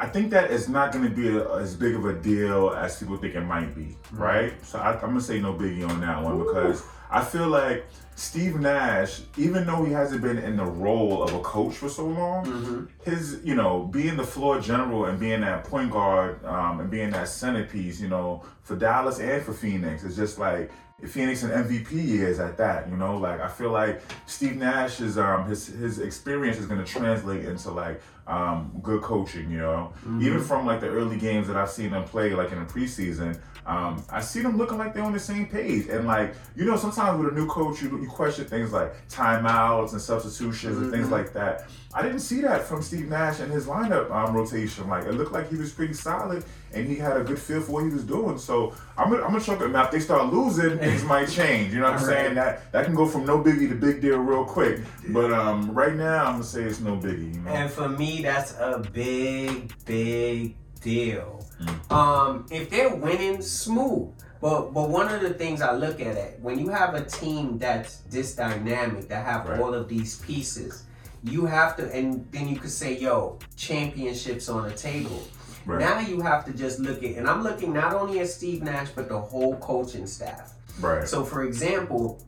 I 0.00 0.06
think 0.06 0.30
that 0.30 0.50
it's 0.50 0.68
not 0.68 0.92
going 0.92 1.04
to 1.04 1.10
be 1.10 1.28
a, 1.28 1.54
as 1.56 1.74
big 1.74 1.94
of 1.96 2.04
a 2.04 2.12
deal 2.14 2.70
as 2.70 2.98
people 2.98 3.16
think 3.16 3.34
it 3.34 3.40
might 3.40 3.74
be, 3.74 3.96
right? 4.12 4.52
So 4.64 4.78
I, 4.78 4.92
I'm 4.92 5.00
gonna 5.00 5.20
say 5.20 5.40
no 5.40 5.54
biggie 5.54 5.88
on 5.88 6.00
that 6.00 6.22
one 6.22 6.38
because 6.38 6.84
I 7.10 7.24
feel 7.24 7.48
like 7.48 7.86
Steve 8.14 8.60
Nash, 8.60 9.22
even 9.36 9.66
though 9.66 9.84
he 9.84 9.92
hasn't 9.92 10.22
been 10.22 10.38
in 10.38 10.56
the 10.56 10.64
role 10.64 11.22
of 11.22 11.34
a 11.34 11.40
coach 11.40 11.74
for 11.74 11.88
so 11.88 12.06
long, 12.06 12.88
his 13.04 13.40
you 13.42 13.54
know 13.54 13.84
being 13.92 14.16
the 14.16 14.24
floor 14.24 14.60
general 14.60 15.06
and 15.06 15.18
being 15.18 15.40
that 15.40 15.64
point 15.64 15.90
guard 15.90 16.44
um, 16.44 16.80
and 16.80 16.90
being 16.90 17.10
that 17.10 17.28
centerpiece, 17.28 18.00
you 18.00 18.08
know, 18.08 18.44
for 18.62 18.76
Dallas 18.76 19.18
and 19.18 19.42
for 19.42 19.52
Phoenix, 19.52 20.04
is 20.04 20.14
just 20.14 20.38
like 20.38 20.70
Phoenix 21.06 21.44
and 21.44 21.52
MVP 21.52 21.92
years 21.92 22.40
at 22.40 22.56
that, 22.56 22.88
you 22.88 22.96
know. 22.96 23.16
Like 23.16 23.40
I 23.40 23.48
feel 23.48 23.70
like 23.70 24.00
Steve 24.26 24.56
Nash 24.56 25.00
is 25.00 25.16
um 25.16 25.48
his 25.48 25.66
his 25.66 26.00
experience 26.00 26.58
is 26.58 26.66
gonna 26.66 26.84
translate 26.84 27.44
into 27.44 27.70
like 27.70 28.00
um 28.28 28.78
good 28.82 29.02
coaching, 29.02 29.50
you 29.50 29.58
know. 29.58 29.92
Mm-hmm. 30.00 30.22
even 30.22 30.40
from 30.40 30.66
like 30.66 30.80
the 30.80 30.88
early 30.88 31.16
games 31.18 31.46
that 31.48 31.56
I've 31.56 31.70
seen 31.70 31.90
them 31.90 32.04
play, 32.04 32.34
like 32.34 32.52
in 32.52 32.58
the 32.60 32.66
preseason. 32.66 33.38
Um, 33.66 34.02
I 34.10 34.22
see 34.22 34.40
them 34.40 34.56
looking 34.56 34.78
like 34.78 34.94
they're 34.94 35.04
on 35.04 35.12
the 35.12 35.20
same 35.20 35.46
page, 35.46 35.88
and 35.88 36.06
like 36.06 36.34
you 36.56 36.64
know, 36.64 36.76
sometimes 36.76 37.22
with 37.22 37.32
a 37.32 37.36
new 37.36 37.46
coach, 37.46 37.82
you, 37.82 37.88
you 38.00 38.08
question 38.08 38.46
things 38.46 38.72
like 38.72 38.94
timeouts 39.08 39.92
and 39.92 40.00
substitutions 40.00 40.76
and 40.76 40.86
Mm-hmm. 40.86 40.94
things 40.94 41.10
like 41.10 41.32
that. 41.34 41.68
I 41.94 42.02
didn't 42.02 42.20
see 42.20 42.40
that 42.42 42.64
from 42.64 42.82
Steve 42.82 43.08
Nash 43.08 43.40
and 43.40 43.50
his 43.50 43.66
lineup 43.66 44.10
um, 44.10 44.34
rotation. 44.34 44.88
Like 44.88 45.04
it 45.04 45.12
looked 45.12 45.32
like 45.32 45.50
he 45.50 45.56
was 45.56 45.72
pretty 45.72 45.94
solid, 45.94 46.44
and 46.72 46.86
he 46.86 46.96
had 46.96 47.16
a 47.16 47.24
good 47.24 47.38
feel 47.38 47.60
for 47.60 47.72
what 47.72 47.84
he 47.84 47.90
was 47.90 48.04
doing. 48.04 48.38
So 48.38 48.74
I'm 48.96 49.10
gonna, 49.10 49.22
I'm 49.22 49.32
gonna 49.32 49.44
chuck 49.44 49.60
it. 49.60 49.68
Now 49.68 49.84
if 49.84 49.90
they 49.90 50.00
start 50.00 50.32
losing, 50.32 50.78
things 50.86 51.02
might 51.04 51.28
change. 51.28 51.72
You 51.74 51.80
know 51.80 51.90
what 51.90 52.00
I'm 52.00 52.06
Right. 52.06 52.16
saying? 52.16 52.34
That 52.36 52.72
that 52.72 52.84
can 52.86 52.94
go 52.94 53.06
from 53.06 53.24
no 53.26 53.42
biggie 53.42 53.68
to 53.70 53.74
big 53.74 54.00
deal 54.00 54.18
real 54.18 54.44
quick. 54.44 54.80
But 55.10 55.32
um, 55.32 55.72
right 55.72 55.94
now, 55.94 56.24
I'm 56.26 56.32
gonna 56.32 56.44
say 56.44 56.62
it's 56.62 56.80
no 56.80 56.96
biggie. 56.96 57.34
You 57.34 57.40
know? 57.40 57.50
And 57.50 57.70
for 57.70 57.88
me, 57.88 58.17
that's 58.22 58.52
a 58.58 58.82
big, 58.92 59.72
big 59.84 60.56
deal. 60.80 61.44
Mm. 61.60 61.92
Um, 61.92 62.46
if 62.50 62.70
they're 62.70 62.94
winning, 62.94 63.42
smooth. 63.42 64.12
But 64.40 64.72
but 64.72 64.88
one 64.88 65.12
of 65.12 65.20
the 65.20 65.30
things 65.34 65.60
I 65.60 65.72
look 65.72 66.00
at 66.00 66.16
it 66.16 66.38
when 66.40 66.58
you 66.60 66.68
have 66.68 66.94
a 66.94 67.04
team 67.04 67.58
that's 67.58 67.98
this 68.08 68.36
dynamic 68.36 69.08
that 69.08 69.24
have 69.26 69.48
Right. 69.48 69.58
all 69.60 69.74
of 69.74 69.88
these 69.88 70.16
pieces, 70.18 70.84
you 71.24 71.44
have 71.46 71.76
to, 71.78 71.92
and 71.92 72.24
then 72.30 72.48
you 72.48 72.56
could 72.56 72.70
say, 72.70 72.96
"Yo, 72.96 73.38
championships 73.56 74.48
on 74.48 74.68
the 74.68 74.74
table." 74.74 75.20
Right. 75.66 75.80
Now 75.80 75.98
you 75.98 76.20
have 76.22 76.44
to 76.44 76.52
just 76.52 76.78
look 76.78 77.02
at, 77.02 77.16
and 77.16 77.28
I'm 77.28 77.42
looking 77.42 77.72
not 77.72 77.92
only 77.94 78.20
at 78.20 78.28
Steve 78.28 78.62
Nash 78.62 78.88
but 78.94 79.08
the 79.08 79.18
whole 79.20 79.56
coaching 79.56 80.06
staff. 80.06 80.54
right. 80.80 81.06
So, 81.08 81.24
for 81.24 81.42
example, 81.42 82.22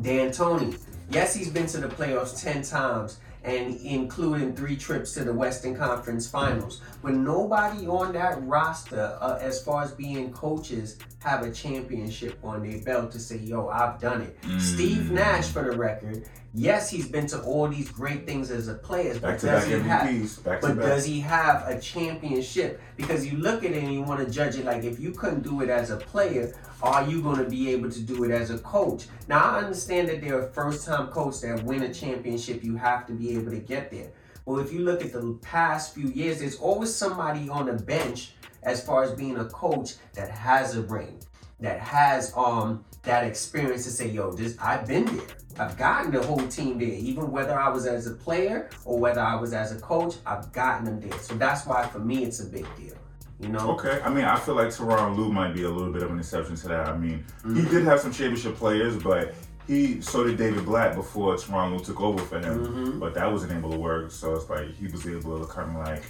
D'Antoni, 0.00 0.78
yes, 1.10 1.34
he's 1.34 1.48
been 1.50 1.66
to 1.68 1.78
the 1.78 1.88
playoffs 1.88 2.40
10 2.40 2.62
times 2.62 3.18
and 3.44 3.76
including 3.80 4.54
three 4.54 4.76
trips 4.76 5.14
to 5.14 5.24
the 5.24 5.32
Western 5.32 5.76
Conference 5.76 6.28
Finals. 6.28 6.80
But 7.02 7.14
nobody 7.14 7.86
on 7.86 8.12
that 8.12 8.42
roster, 8.42 9.16
uh, 9.20 9.38
as 9.40 9.62
far 9.62 9.82
as 9.82 9.92
being 9.92 10.32
coaches, 10.32 10.98
have 11.20 11.42
a 11.42 11.50
championship 11.50 12.38
on 12.42 12.68
their 12.68 12.80
belt 12.82 13.12
to 13.12 13.18
say, 13.18 13.38
yo, 13.38 13.68
I've 13.68 14.00
done 14.00 14.22
it. 14.22 14.40
Mm. 14.42 14.60
Steve 14.60 15.10
Nash, 15.10 15.48
for 15.48 15.62
the 15.62 15.76
record, 15.76 16.28
yes, 16.54 16.90
he's 16.90 17.08
been 17.08 17.26
to 17.28 17.40
all 17.42 17.68
these 17.68 17.88
great 17.90 18.26
things 18.26 18.50
as 18.50 18.68
a 18.68 18.74
player, 18.74 19.14
back 19.14 19.20
but 19.20 19.38
to 19.40 19.46
does 19.46 19.66
he 19.66 19.72
have 19.72 20.44
Back 20.44 20.60
but 20.60 20.76
back. 20.76 20.86
does 20.86 21.04
he 21.04 21.20
have 21.20 21.68
a 21.68 21.80
championship? 21.80 22.80
Because 22.96 23.26
you 23.26 23.38
look 23.38 23.64
at 23.64 23.72
it 23.72 23.82
and 23.82 23.92
you 23.92 24.02
want 24.02 24.24
to 24.26 24.32
judge 24.32 24.56
it 24.56 24.64
like 24.64 24.84
if 24.84 24.98
you 24.98 25.12
couldn't 25.12 25.42
do 25.42 25.60
it 25.62 25.68
as 25.68 25.90
a 25.90 25.96
player, 25.96 26.54
are 26.82 27.06
you 27.06 27.22
going 27.22 27.38
to 27.38 27.48
be 27.48 27.70
able 27.70 27.90
to 27.90 28.00
do 28.00 28.24
it 28.24 28.30
as 28.30 28.50
a 28.50 28.58
coach? 28.58 29.06
Now 29.28 29.42
I 29.42 29.58
understand 29.58 30.08
that 30.08 30.20
they're 30.20 30.40
a 30.40 30.50
first-time 30.52 31.08
coach 31.08 31.40
that 31.42 31.62
win 31.64 31.82
a 31.82 31.92
championship. 31.92 32.64
You 32.64 32.76
have 32.76 33.06
to 33.06 33.12
be 33.12 33.36
able 33.36 33.50
to 33.52 33.58
get 33.60 33.90
there. 33.90 34.10
But 34.46 34.56
if 34.60 34.72
you 34.72 34.80
look 34.80 35.04
at 35.04 35.12
the 35.12 35.38
past 35.42 35.94
few 35.94 36.08
years, 36.08 36.40
there's 36.40 36.56
always 36.56 36.92
somebody 36.94 37.48
on 37.48 37.66
the 37.66 37.74
bench 37.74 38.32
as 38.62 38.84
far 38.84 39.04
as 39.04 39.12
being 39.12 39.36
a 39.36 39.44
coach 39.44 39.94
that 40.14 40.30
has 40.30 40.76
a 40.76 40.82
ring, 40.82 41.20
that 41.60 41.78
has 41.80 42.32
um 42.36 42.84
that 43.02 43.24
experience 43.24 43.84
to 43.84 43.90
say, 43.90 44.08
yo, 44.08 44.32
this 44.32 44.56
I've 44.60 44.86
been 44.86 45.04
there. 45.04 45.26
I've 45.58 45.76
gotten 45.76 46.10
the 46.12 46.22
whole 46.22 46.46
team 46.48 46.78
there, 46.78 46.88
even 46.88 47.30
whether 47.30 47.58
I 47.58 47.68
was 47.68 47.86
as 47.86 48.06
a 48.06 48.12
player 48.14 48.70
or 48.84 48.98
whether 48.98 49.20
I 49.20 49.34
was 49.34 49.52
as 49.52 49.72
a 49.72 49.80
coach, 49.80 50.14
I've 50.24 50.50
gotten 50.52 50.84
them 50.84 51.00
there. 51.00 51.18
So 51.20 51.34
that's 51.34 51.66
why 51.66 51.86
for 51.86 51.98
me 51.98 52.24
it's 52.24 52.40
a 52.40 52.46
big 52.46 52.66
deal. 52.76 52.94
You 53.40 53.48
know? 53.48 53.70
Okay, 53.72 54.00
I 54.04 54.10
mean, 54.10 54.24
I 54.26 54.38
feel 54.38 54.54
like 54.54 54.68
Tyronn 54.68 55.16
Lue 55.16 55.32
might 55.32 55.54
be 55.54 55.62
a 55.64 55.70
little 55.70 55.92
bit 55.92 56.02
of 56.02 56.10
an 56.10 56.18
exception 56.18 56.56
to 56.56 56.68
that. 56.68 56.88
I 56.88 56.96
mean, 56.96 57.24
Mm-hmm. 57.42 57.56
he 57.56 57.68
did 57.70 57.84
have 57.84 58.00
some 58.00 58.12
championship 58.12 58.56
players, 58.56 59.02
but 59.02 59.34
he 59.66 60.00
so 60.02 60.24
did 60.24 60.36
David 60.36 60.64
Blatt 60.66 60.94
before 60.94 61.34
Tyronn 61.36 61.72
Lue 61.76 61.82
took 61.84 62.00
over 62.00 62.22
for 62.22 62.38
him, 62.38 62.66
Mm-hmm. 62.66 62.98
but 63.00 63.14
that 63.14 63.30
wasn't 63.30 63.52
able 63.52 63.70
to 63.72 63.78
work. 63.78 64.10
So 64.12 64.34
it's 64.34 64.48
like 64.50 64.74
he 64.74 64.86
was 64.88 65.06
able 65.06 65.40
to 65.40 65.46
kind 65.46 65.70
of 65.76 65.86
like 65.86 66.02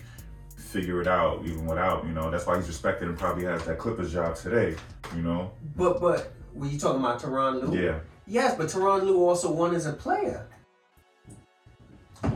figure 0.56 1.00
it 1.00 1.06
out 1.08 1.42
even 1.44 1.66
without, 1.66 2.04
you 2.04 2.12
know. 2.12 2.30
That's 2.30 2.46
why 2.46 2.56
he's 2.56 2.68
respected 2.68 3.08
and 3.08 3.18
probably 3.18 3.44
has 3.44 3.64
that 3.64 3.78
Clippers 3.78 4.12
job 4.12 4.34
today, 4.36 4.76
you 5.14 5.22
know. 5.22 5.50
But 5.76 6.00
but 6.00 6.32
were 6.52 6.66
you 6.66 6.78
talking 6.78 7.00
about 7.00 7.20
Tyronn 7.20 7.62
Lue? 7.70 7.80
Yeah, 7.80 8.00
Yes, 8.26 8.54
but 8.56 8.68
Tyronn 8.68 9.02
Lue 9.04 9.22
also 9.24 9.50
won 9.52 9.74
as 9.74 9.86
a 9.86 9.92
player. 9.92 10.46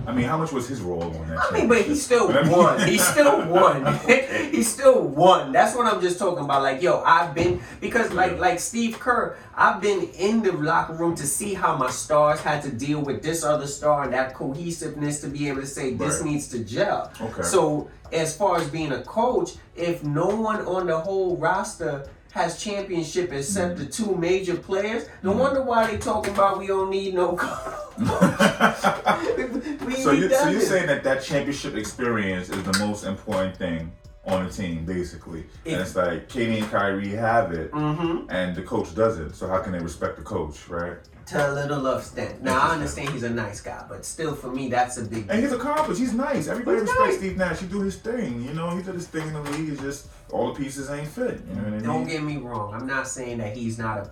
I 0.06 0.12
mean, 0.14 0.24
how 0.24 0.38
much 0.38 0.50
was 0.50 0.66
his 0.66 0.80
role 0.80 1.02
on 1.02 1.28
that? 1.28 1.38
I 1.38 1.50
mean, 1.52 1.68
but 1.68 1.82
he 1.82 1.94
still 1.94 2.26
But 2.28 2.38
I 2.38 2.42
mean- 2.44 2.52
won. 2.52 2.88
He 2.88 2.96
still 3.12 3.46
won. 3.46 3.98
he 4.50 4.62
still 4.62 5.02
won. 5.02 5.52
That's 5.52 5.76
what 5.76 5.86
I'm 5.86 6.00
just 6.00 6.18
talking 6.18 6.42
about. 6.44 6.62
Like, 6.62 6.80
yo, 6.82 7.02
I've 7.02 7.34
been 7.34 7.60
because 7.82 8.10
like 8.12 8.38
like 8.38 8.60
Steve 8.60 8.98
Kerr, 8.98 9.36
I've 9.54 9.82
been 9.82 10.04
in 10.18 10.42
the 10.42 10.52
locker 10.52 10.94
room 10.94 11.14
to 11.16 11.26
see 11.26 11.52
how 11.52 11.76
my 11.76 11.90
stars 11.90 12.40
had 12.40 12.62
to 12.62 12.70
deal 12.70 13.00
with 13.00 13.22
this 13.22 13.44
other 13.44 13.66
star 13.66 14.04
and 14.04 14.12
that 14.14 14.32
cohesiveness 14.34 15.20
to 15.20 15.28
be 15.28 15.48
able 15.48 15.60
to 15.60 15.66
say 15.66 15.92
this 15.92 16.20
Right. 16.20 16.30
needs 16.30 16.48
to 16.48 16.64
gel. 16.64 17.12
Okay. 17.20 17.42
So 17.42 17.88
as 18.10 18.34
far 18.34 18.56
as 18.56 18.68
being 18.70 18.92
a 18.92 19.02
coach, 19.02 19.52
if 19.76 20.02
no 20.02 20.26
one 20.28 20.64
on 20.66 20.86
the 20.86 20.98
whole 20.98 21.36
roster 21.36 22.08
has 22.34 22.60
championship 22.62 23.32
except 23.32 23.76
Mm-hmm. 23.76 23.84
the 23.84 23.90
two 23.90 24.16
major 24.16 24.56
players, 24.56 25.06
no 25.22 25.30
wonder 25.32 25.62
why 25.62 25.86
they 25.90 25.96
talking 25.98 26.34
about 26.34 26.58
we 26.58 26.66
don't 26.66 26.90
need 26.90 27.14
no 27.14 27.36
coach. 27.36 27.74
we 29.86 29.94
So 29.94 30.10
you 30.10 30.28
so 30.28 30.48
you're 30.48 30.60
saying 30.60 30.88
that 30.88 31.04
that 31.04 31.22
championship 31.22 31.74
experience 31.76 32.48
is 32.50 32.62
the 32.64 32.76
most 32.84 33.04
important 33.04 33.56
thing 33.56 33.92
on 34.26 34.46
the 34.46 34.50
team, 34.50 34.84
basically, 34.84 35.44
and 35.66 35.80
it's 35.82 35.94
like 35.94 36.28
Katie 36.28 36.58
and 36.58 36.70
Kyrie 36.70 37.08
have 37.10 37.52
it, 37.52 37.70
Mhm. 37.72 38.26
and 38.30 38.56
the 38.56 38.62
coach 38.62 38.94
doesn't. 38.94 39.34
So 39.34 39.46
how 39.46 39.58
can 39.60 39.72
they 39.72 39.78
respect 39.80 40.16
the 40.16 40.22
coach, 40.22 40.68
right? 40.68 40.96
to 41.26 41.38
a 41.38 41.52
little 41.54 41.86
extent. 41.96 42.42
Now 42.42 42.58
I 42.60 42.74
understand 42.74 43.08
he's 43.08 43.22
a 43.22 43.30
nice 43.30 43.62
guy, 43.62 43.82
but 43.88 44.04
still 44.04 44.34
for 44.34 44.48
me 44.50 44.68
that's 44.68 44.98
a 44.98 45.04
big 45.04 45.24
And 45.30 45.40
he's 45.42 45.52
accomplished. 45.52 45.98
He's 45.98 46.12
nice. 46.12 46.48
Everybody 46.48 46.80
He's 46.80 46.82
respects 46.88 47.08
nice. 47.12 47.16
Steve 47.16 47.36
Nash. 47.38 47.60
He 47.60 47.66
do 47.66 47.80
his 47.80 47.96
thing. 47.96 48.42
You 48.44 48.52
know, 48.52 48.76
he 48.76 48.82
did 48.82 48.94
his 48.94 49.06
thing 49.06 49.26
in 49.28 49.32
the 49.32 49.40
league. 49.52 49.70
It's 49.70 49.80
just 49.80 50.08
all 50.34 50.52
the 50.52 50.58
pieces 50.64 50.90
ain't 50.90 51.06
fit. 51.06 51.40
You 51.48 51.54
know 51.54 51.62
what 51.62 51.66
I 51.66 51.70
mean? 51.70 51.82
Don't 51.84 52.06
get 52.08 52.22
me 52.22 52.36
wrong. 52.38 52.74
I'm 52.74 52.86
not 52.88 53.06
saying 53.06 53.38
that 53.38 53.56
he's 53.56 53.78
not 53.78 53.98
a. 53.98 54.10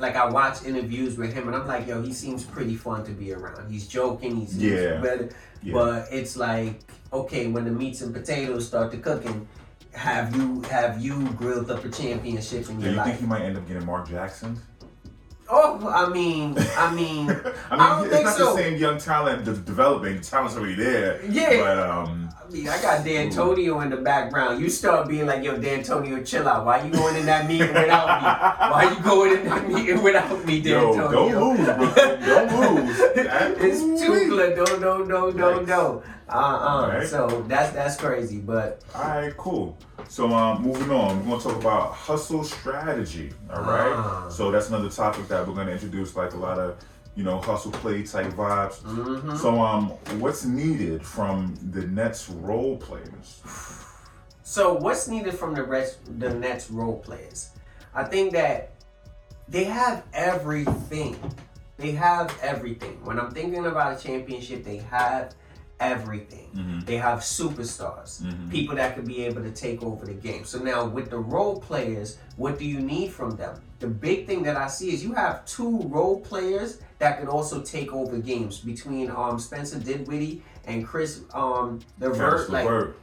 Like 0.00 0.16
I 0.16 0.24
watch 0.30 0.64
interviews 0.64 1.18
with 1.18 1.34
him, 1.34 1.46
and 1.48 1.54
I'm 1.56 1.66
like, 1.66 1.86
yo, 1.86 2.00
he 2.00 2.12
seems 2.14 2.44
pretty 2.44 2.74
fun 2.76 3.04
to 3.04 3.10
be 3.12 3.32
around. 3.34 3.70
He's 3.70 3.86
joking. 3.86 4.36
He's 4.36 4.56
Yeah. 4.56 5.00
better. 5.02 5.28
Yeah. 5.62 5.74
But 5.74 6.08
it's 6.10 6.36
like, 6.36 6.80
okay, 7.12 7.46
when 7.48 7.64
the 7.66 7.70
meats 7.70 8.00
and 8.00 8.14
potatoes 8.14 8.66
start 8.66 8.90
to 8.92 8.98
cooking, 8.98 9.46
have 9.92 10.34
you 10.34 10.62
have 10.62 10.98
you 11.04 11.28
grilled 11.32 11.70
up 11.70 11.84
a 11.84 11.90
championship 11.90 12.68
in 12.70 12.76
Do 12.78 12.82
your 12.84 12.92
you 12.92 12.96
life? 12.96 13.06
think 13.08 13.20
he 13.20 13.26
might 13.26 13.42
end 13.42 13.58
up 13.58 13.68
getting 13.68 13.84
Mark 13.84 14.08
Jackson? 14.08 14.58
oh, 15.52 15.88
I 15.92 16.08
mean, 16.08 16.56
I 16.78 16.94
mean, 17.00 17.28
I 17.28 17.32
mean, 17.32 17.34
I 17.70 18.04
it's 18.04 18.22
not 18.24 18.36
so. 18.36 18.54
the 18.56 18.62
same 18.62 18.76
young 18.78 18.98
talent 18.98 19.44
de- 19.44 19.52
developing. 19.56 20.20
Talent's 20.22 20.56
already 20.56 20.76
there. 20.76 21.20
Yeah. 21.26 21.60
But 21.60 21.78
um, 21.90 22.30
I 22.52 22.82
got 22.82 23.04
D'Antonio 23.04 23.80
in 23.80 23.90
the 23.90 23.96
background. 23.96 24.60
You 24.60 24.68
start 24.68 25.08
being 25.08 25.26
like, 25.26 25.44
yo, 25.44 25.56
D'Antonio, 25.56 26.22
chill 26.22 26.48
out. 26.48 26.66
Why 26.66 26.82
you 26.84 26.90
going 26.90 27.16
in 27.16 27.26
that 27.26 27.46
meeting 27.46 27.68
without 27.68 28.22
me? 28.22 28.28
Why 28.72 28.92
you 28.96 29.04
going 29.04 29.38
in 29.38 29.44
that 29.46 29.68
meeting 29.68 30.02
without 30.02 30.44
me, 30.44 30.56
yo, 30.58 30.92
D'Antonio? 30.92 31.30
don't 31.30 31.56
lose, 31.56 31.66
bro. 31.66 32.16
Don't 32.26 32.76
lose. 32.86 33.00
It's 33.60 33.80
too 34.00 34.28
good. 34.28 34.56
No, 34.56 34.64
no, 34.78 35.04
no, 35.04 35.30
no, 35.30 35.60
no. 35.60 36.02
Uh, 36.28 36.32
uh. 36.32 36.82
Alright. 36.82 37.08
So 37.08 37.44
that's 37.48 37.72
that's 37.72 37.96
crazy. 37.96 38.38
But 38.38 38.82
All 38.94 39.02
right, 39.02 39.36
cool. 39.36 39.76
So 40.08 40.32
um, 40.32 40.62
moving 40.62 40.90
on, 40.90 41.24
we're 41.24 41.38
gonna 41.38 41.42
talk 41.42 41.60
about 41.60 41.92
hustle 41.92 42.44
strategy. 42.44 43.32
All 43.52 43.62
right. 43.62 43.92
Ah. 43.94 44.28
So 44.28 44.50
that's 44.50 44.68
another 44.68 44.90
topic 44.90 45.28
that 45.28 45.46
we're 45.46 45.54
gonna 45.54 45.72
introduce, 45.72 46.16
like 46.16 46.32
a 46.34 46.36
lot 46.36 46.58
of, 46.58 46.76
you 47.16 47.24
know, 47.24 47.38
hustle 47.40 47.72
play 47.72 48.02
type 48.02 48.32
vibes. 48.32 48.80
Mm-hmm. 48.82 49.36
So 49.36 49.60
um, 49.60 49.90
what's 50.20 50.44
needed 50.44 51.04
from 51.04 51.54
the 51.70 51.86
Nets 51.86 52.28
role 52.28 52.76
players? 52.76 53.42
so 54.42 54.74
what's 54.74 55.08
needed 55.08 55.34
from 55.34 55.54
the 55.54 55.62
rest 55.62 55.98
the 56.18 56.32
Nets 56.32 56.70
role 56.70 56.98
players? 56.98 57.50
I 57.94 58.04
think 58.04 58.32
that 58.32 58.72
they 59.48 59.64
have 59.64 60.04
everything. 60.12 61.18
They 61.76 61.92
have 61.92 62.36
everything. 62.42 63.04
When 63.04 63.18
I'm 63.18 63.30
thinking 63.30 63.66
about 63.66 63.98
a 63.98 64.02
championship, 64.02 64.64
they 64.64 64.76
have 64.76 65.34
everything. 65.80 66.82
They 66.84 66.96
have 66.96 67.20
superstars, 67.20 68.22
people 68.50 68.76
that 68.76 68.94
could 68.94 69.06
be 69.06 69.24
able 69.24 69.42
to 69.42 69.50
take 69.50 69.82
over 69.82 70.04
the 70.04 70.12
game. 70.12 70.44
So 70.44 70.58
now 70.58 70.86
with 70.86 71.10
the 71.10 71.18
role 71.18 71.58
players, 71.58 72.18
what 72.36 72.58
do 72.58 72.66
you 72.66 72.80
need 72.80 73.12
from 73.12 73.36
them? 73.36 73.60
The 73.78 73.86
big 73.86 74.26
thing 74.26 74.42
that 74.42 74.56
I 74.56 74.68
see 74.68 74.92
is 74.92 75.02
you 75.02 75.14
have 75.14 75.44
two 75.46 75.80
role 75.82 76.20
players 76.20 76.80
that 77.00 77.18
could 77.18 77.28
also 77.28 77.60
take 77.62 77.92
over 77.92 78.18
games 78.18 78.58
between 78.60 79.10
um 79.10 79.38
Spencer 79.40 79.78
Dinwiddie 79.80 80.42
and 80.66 80.86
Chris 80.86 81.22
um 81.34 81.80
the 81.98 82.10
Caris 82.12 82.48
like 82.48 82.64
LeVert. 82.64 82.96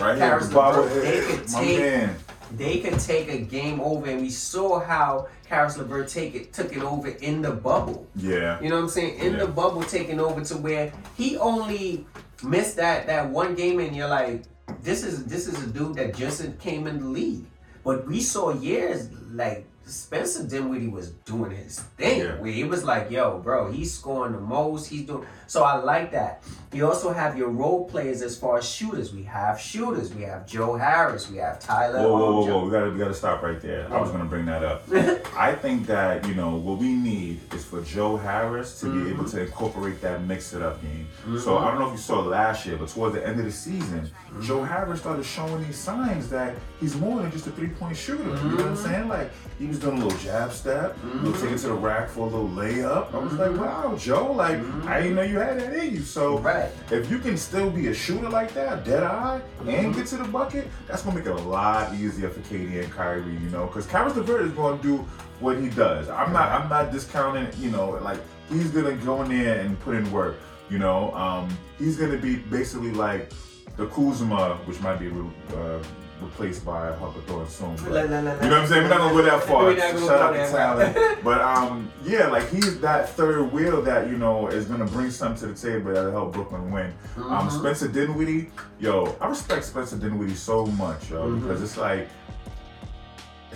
Right 0.00 0.18
here, 0.18 0.38
the 0.40 0.54
LeVert, 0.60 1.02
they 1.02 1.20
could 1.22 1.48
take- 1.48 1.78
man. 1.78 2.16
they 2.56 2.80
could 2.80 2.98
take 2.98 3.28
a 3.30 3.38
game 3.38 3.80
over 3.80 4.06
and 4.10 4.20
we 4.20 4.28
saw 4.28 4.80
how 4.80 5.28
Caris 5.48 5.78
LeVert 5.78 6.08
take 6.08 6.34
it 6.34 6.52
took 6.52 6.76
it 6.76 6.82
over 6.82 7.08
in 7.08 7.40
the 7.40 7.52
bubble. 7.52 8.06
Yeah. 8.16 8.60
You 8.60 8.68
know 8.68 8.76
what 8.76 8.82
I'm 8.82 8.88
saying? 8.88 9.18
In 9.20 9.32
Yeah. 9.34 9.38
the 9.40 9.46
bubble, 9.46 9.82
taking 9.82 10.20
over 10.20 10.40
to 10.42 10.56
where 10.58 10.92
he 11.16 11.38
only 11.38 12.06
missed 12.42 12.76
that 12.76 13.06
that 13.06 13.30
one 13.30 13.54
game, 13.54 13.78
and 13.80 13.94
you're 13.96 14.08
like, 14.08 14.42
this 14.82 15.02
is 15.04 15.24
this 15.26 15.46
is 15.46 15.62
a 15.62 15.66
dude 15.68 15.94
that 15.94 16.14
just 16.14 16.42
came 16.58 16.86
in 16.88 16.98
the 16.98 17.06
league. 17.06 17.44
But 17.84 18.06
we 18.06 18.20
saw 18.20 18.52
years 18.52 19.08
like 19.32 19.64
Spencer 19.88 20.46
Dinwiddie 20.46 20.88
was 20.88 21.10
doing 21.10 21.50
his 21.52 21.80
thing. 21.80 22.20
Yeah. 22.20 22.40
Where 22.40 22.52
he 22.52 22.64
was 22.64 22.84
like, 22.84 23.10
"Yo, 23.10 23.38
bro, 23.38 23.70
he's 23.72 23.94
scoring 23.94 24.32
the 24.32 24.40
most. 24.40 24.86
He's 24.88 25.06
doing." 25.06 25.26
So 25.46 25.64
I 25.64 25.76
like 25.76 26.12
that. 26.12 26.42
You 26.72 26.86
also 26.86 27.12
have 27.12 27.38
your 27.38 27.48
role 27.48 27.86
players 27.86 28.20
as 28.20 28.36
far 28.36 28.58
as 28.58 28.68
shooters. 28.68 29.14
We 29.14 29.22
have 29.22 29.60
shooters. 29.60 30.12
We 30.12 30.22
have 30.22 30.46
Joe 30.46 30.76
Harris. 30.76 31.30
We 31.30 31.38
have 31.38 31.60
Tyler. 31.60 32.00
Whoa, 32.00 32.12
whoa, 32.12 32.32
whoa, 32.32 32.46
whoa! 32.46 32.64
We 32.64 32.70
gotta, 32.70 32.90
we 32.90 32.98
gotta 32.98 33.14
stop 33.14 33.42
right 33.42 33.60
there. 33.60 33.92
I 33.92 34.00
was 34.00 34.10
gonna 34.10 34.24
bring 34.24 34.44
that 34.46 34.62
up. 34.62 34.82
I 35.36 35.54
think 35.54 35.86
that 35.86 36.26
you 36.26 36.34
know 36.34 36.56
what 36.56 36.78
we 36.78 36.92
need 36.92 37.40
is 37.54 37.64
for 37.64 37.80
Joe 37.82 38.16
Harris 38.16 38.80
to 38.80 38.86
be 38.86 38.92
mm-hmm. 38.92 39.12
able 39.12 39.24
to 39.26 39.42
incorporate 39.42 40.00
that 40.02 40.24
mix 40.24 40.52
it 40.52 40.62
up 40.62 40.82
game. 40.82 41.06
Mm-hmm. 41.22 41.38
So 41.38 41.58
I 41.58 41.70
don't 41.70 41.80
know 41.80 41.86
if 41.86 41.92
you 41.92 41.98
saw 41.98 42.20
last 42.20 42.66
year, 42.66 42.76
but 42.76 42.88
towards 42.88 43.14
the 43.14 43.26
end 43.26 43.38
of 43.38 43.46
the 43.46 43.52
season, 43.52 44.00
mm-hmm. 44.00 44.42
Joe 44.42 44.62
Harris 44.62 45.00
started 45.00 45.24
showing 45.24 45.64
these 45.64 45.78
signs 45.78 46.28
that 46.30 46.54
he's 46.80 46.96
more 46.96 47.22
than 47.22 47.30
just 47.30 47.46
a 47.46 47.50
three 47.50 47.68
point 47.68 47.96
shooter. 47.96 48.24
You 48.24 48.30
know 48.30 48.56
what 48.56 48.66
I'm 48.66 48.76
saying? 48.76 49.08
Like 49.08 49.30
he 49.58 49.66
was 49.66 49.78
doing 49.78 50.00
a 50.00 50.04
little 50.04 50.18
jab 50.18 50.52
step, 50.52 50.96
he'll 51.22 51.32
take 51.32 51.52
it 51.52 51.58
to 51.58 51.68
the 51.68 51.74
rack 51.74 52.08
for 52.10 52.20
a 52.20 52.30
little 52.30 52.48
layup. 52.48 53.14
I 53.14 53.18
was 53.18 53.32
like, 53.34 53.56
wow, 53.58 53.96
Joe, 53.96 54.32
like 54.32 54.58
I 54.84 55.00
didn't 55.00 55.16
know 55.16 55.22
you 55.22 55.38
had 55.38 55.58
that 55.60 55.72
in 55.72 55.94
you. 55.94 56.02
So 56.02 56.38
Right. 56.38 56.57
If 56.90 57.10
you 57.10 57.18
can 57.18 57.36
still 57.36 57.70
be 57.70 57.88
a 57.88 57.94
shooter 57.94 58.28
like 58.28 58.52
that, 58.54 58.84
dead 58.84 59.02
eye, 59.02 59.40
and 59.66 59.94
get 59.94 60.06
to 60.08 60.16
the 60.16 60.24
bucket, 60.24 60.68
that's 60.86 61.02
gonna 61.02 61.16
make 61.16 61.26
it 61.26 61.32
a 61.32 61.34
lot 61.34 61.94
easier 61.94 62.28
for 62.30 62.40
KD 62.40 62.84
and 62.84 62.92
Kyrie, 62.92 63.32
you 63.32 63.50
know, 63.50 63.66
because 63.66 63.86
Kyrie 63.86 64.12
LeVert 64.12 64.42
is 64.42 64.52
gonna 64.52 64.82
do 64.82 64.98
what 65.40 65.58
he 65.58 65.68
does. 65.70 66.08
I'm 66.08 66.32
not, 66.32 66.50
I'm 66.50 66.68
not 66.68 66.90
discounting, 66.92 67.48
you 67.58 67.70
know, 67.70 67.90
like 68.02 68.20
he's 68.50 68.70
gonna 68.70 68.96
go 68.96 69.22
in 69.22 69.28
there 69.30 69.60
and 69.60 69.78
put 69.80 69.96
in 69.96 70.10
work, 70.10 70.36
you 70.70 70.78
know. 70.78 71.12
Um, 71.14 71.48
he's 71.78 71.96
gonna 71.96 72.18
be 72.18 72.36
basically 72.36 72.92
like 72.92 73.32
the 73.76 73.86
Kuzma, 73.86 74.56
which 74.64 74.80
might 74.80 74.98
be 74.98 75.08
uh, 75.08 75.78
replaced 76.20 76.64
by 76.64 76.92
Harper 76.92 77.20
Thorne 77.22 77.48
soon. 77.48 77.76
but- 77.76 77.90
La, 77.92 78.00
la, 78.02 78.06
la, 78.06 78.16
you 78.16 78.20
know 78.22 78.32
what 78.32 78.52
I'm 78.52 78.66
saying? 78.66 78.82
We're 78.84 78.88
not 78.88 78.98
gonna 78.98 79.14
go 79.14 79.22
that 79.22 79.42
far. 79.44 79.76
Shout 79.76 80.20
out 80.20 80.32
to 80.32 80.50
talent. 80.52 81.18
But 81.24 81.40
um, 81.40 81.90
yeah, 82.04 82.28
like 82.28 82.48
he's 82.48 82.80
that 82.80 83.08
third 83.10 83.52
wheel 83.52 83.82
that 83.82 84.08
you 84.08 84.16
know 84.16 84.46
is 84.48 84.66
gonna 84.66 84.86
bring 84.86 85.10
something 85.10 85.40
to 85.40 85.54
the 85.54 85.68
table 85.70 85.92
that'll 85.92 86.12
help 86.12 86.32
Brooklyn 86.32 86.70
win. 86.70 86.92
Mm-hmm. 87.16 87.32
Um, 87.32 87.50
Spencer 87.50 87.88
Dinwiddie, 87.88 88.50
yo, 88.78 89.16
I 89.20 89.28
respect 89.28 89.64
Spencer 89.64 89.96
Dinwiddie 89.96 90.34
so 90.34 90.66
much, 90.66 91.10
yo, 91.10 91.26
Mm-hmm. 91.28 91.40
because 91.46 91.62
it's 91.62 91.76
like 91.76 92.08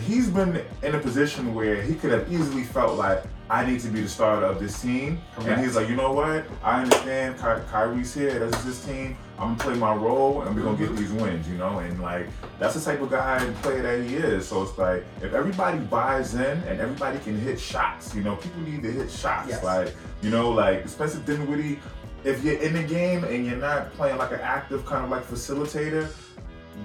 he's 0.00 0.28
been 0.28 0.64
in 0.82 0.94
a 0.94 0.98
position 0.98 1.54
where 1.54 1.82
he 1.82 1.94
could 1.94 2.10
have 2.12 2.32
easily 2.32 2.62
felt 2.64 2.96
like 2.98 3.22
I 3.50 3.66
need 3.66 3.80
to 3.80 3.88
be 3.88 4.00
the 4.00 4.08
starter 4.08 4.46
of 4.46 4.58
this 4.58 4.80
team, 4.80 5.20
Correct. 5.34 5.50
and 5.50 5.60
he's 5.60 5.76
like, 5.76 5.88
you 5.90 5.96
know 5.96 6.12
what? 6.12 6.46
I 6.64 6.82
understand 6.82 7.36
Ky- 7.36 7.62
Kyrie's 7.70 8.14
here. 8.14 8.38
This 8.38 8.58
is 8.60 8.64
his 8.64 8.84
team. 8.86 9.16
I'm 9.38 9.56
gonna 9.56 9.58
play 9.58 9.74
my 9.74 9.94
role, 9.94 10.42
and 10.42 10.56
we're 10.56 10.62
gonna 10.62 10.76
Mm-hmm. 10.78 10.94
get 10.94 10.96
these 10.96 11.12
wins, 11.12 11.46
you 11.48 11.58
know. 11.58 11.80
And 11.80 12.00
like 12.00 12.28
that's 12.58 12.74
the 12.74 12.80
type 12.80 13.02
of 13.02 13.10
guy 13.10 13.44
and 13.44 13.54
player 13.56 13.82
that 13.82 14.08
he 14.08 14.16
is. 14.16 14.48
So 14.48 14.62
it's 14.62 14.78
like 14.78 15.04
if 15.20 15.34
everybody 15.34 15.78
buys 15.80 16.34
in 16.34 16.40
and 16.40 16.80
everybody 16.80 17.18
can 17.18 17.38
hit 17.38 17.60
shots, 17.60 18.14
you 18.14 18.22
know, 18.22 18.36
people 18.36 18.62
need 18.62 18.82
to 18.84 18.90
hit 18.90 19.10
shots. 19.10 19.48
Yes. 19.50 19.62
Like 19.62 19.94
you 20.22 20.30
know, 20.30 20.50
like 20.50 20.88
Spencer 20.88 21.18
Dinwiddie. 21.20 21.78
If 22.24 22.44
you're 22.44 22.54
in 22.62 22.72
the 22.74 22.84
game 22.84 23.24
and 23.24 23.44
you're 23.44 23.56
not 23.56 23.92
playing 23.94 24.16
like 24.16 24.30
an 24.30 24.40
active 24.40 24.86
kind 24.86 25.04
of 25.04 25.10
like 25.10 25.24
facilitator, 25.24 26.08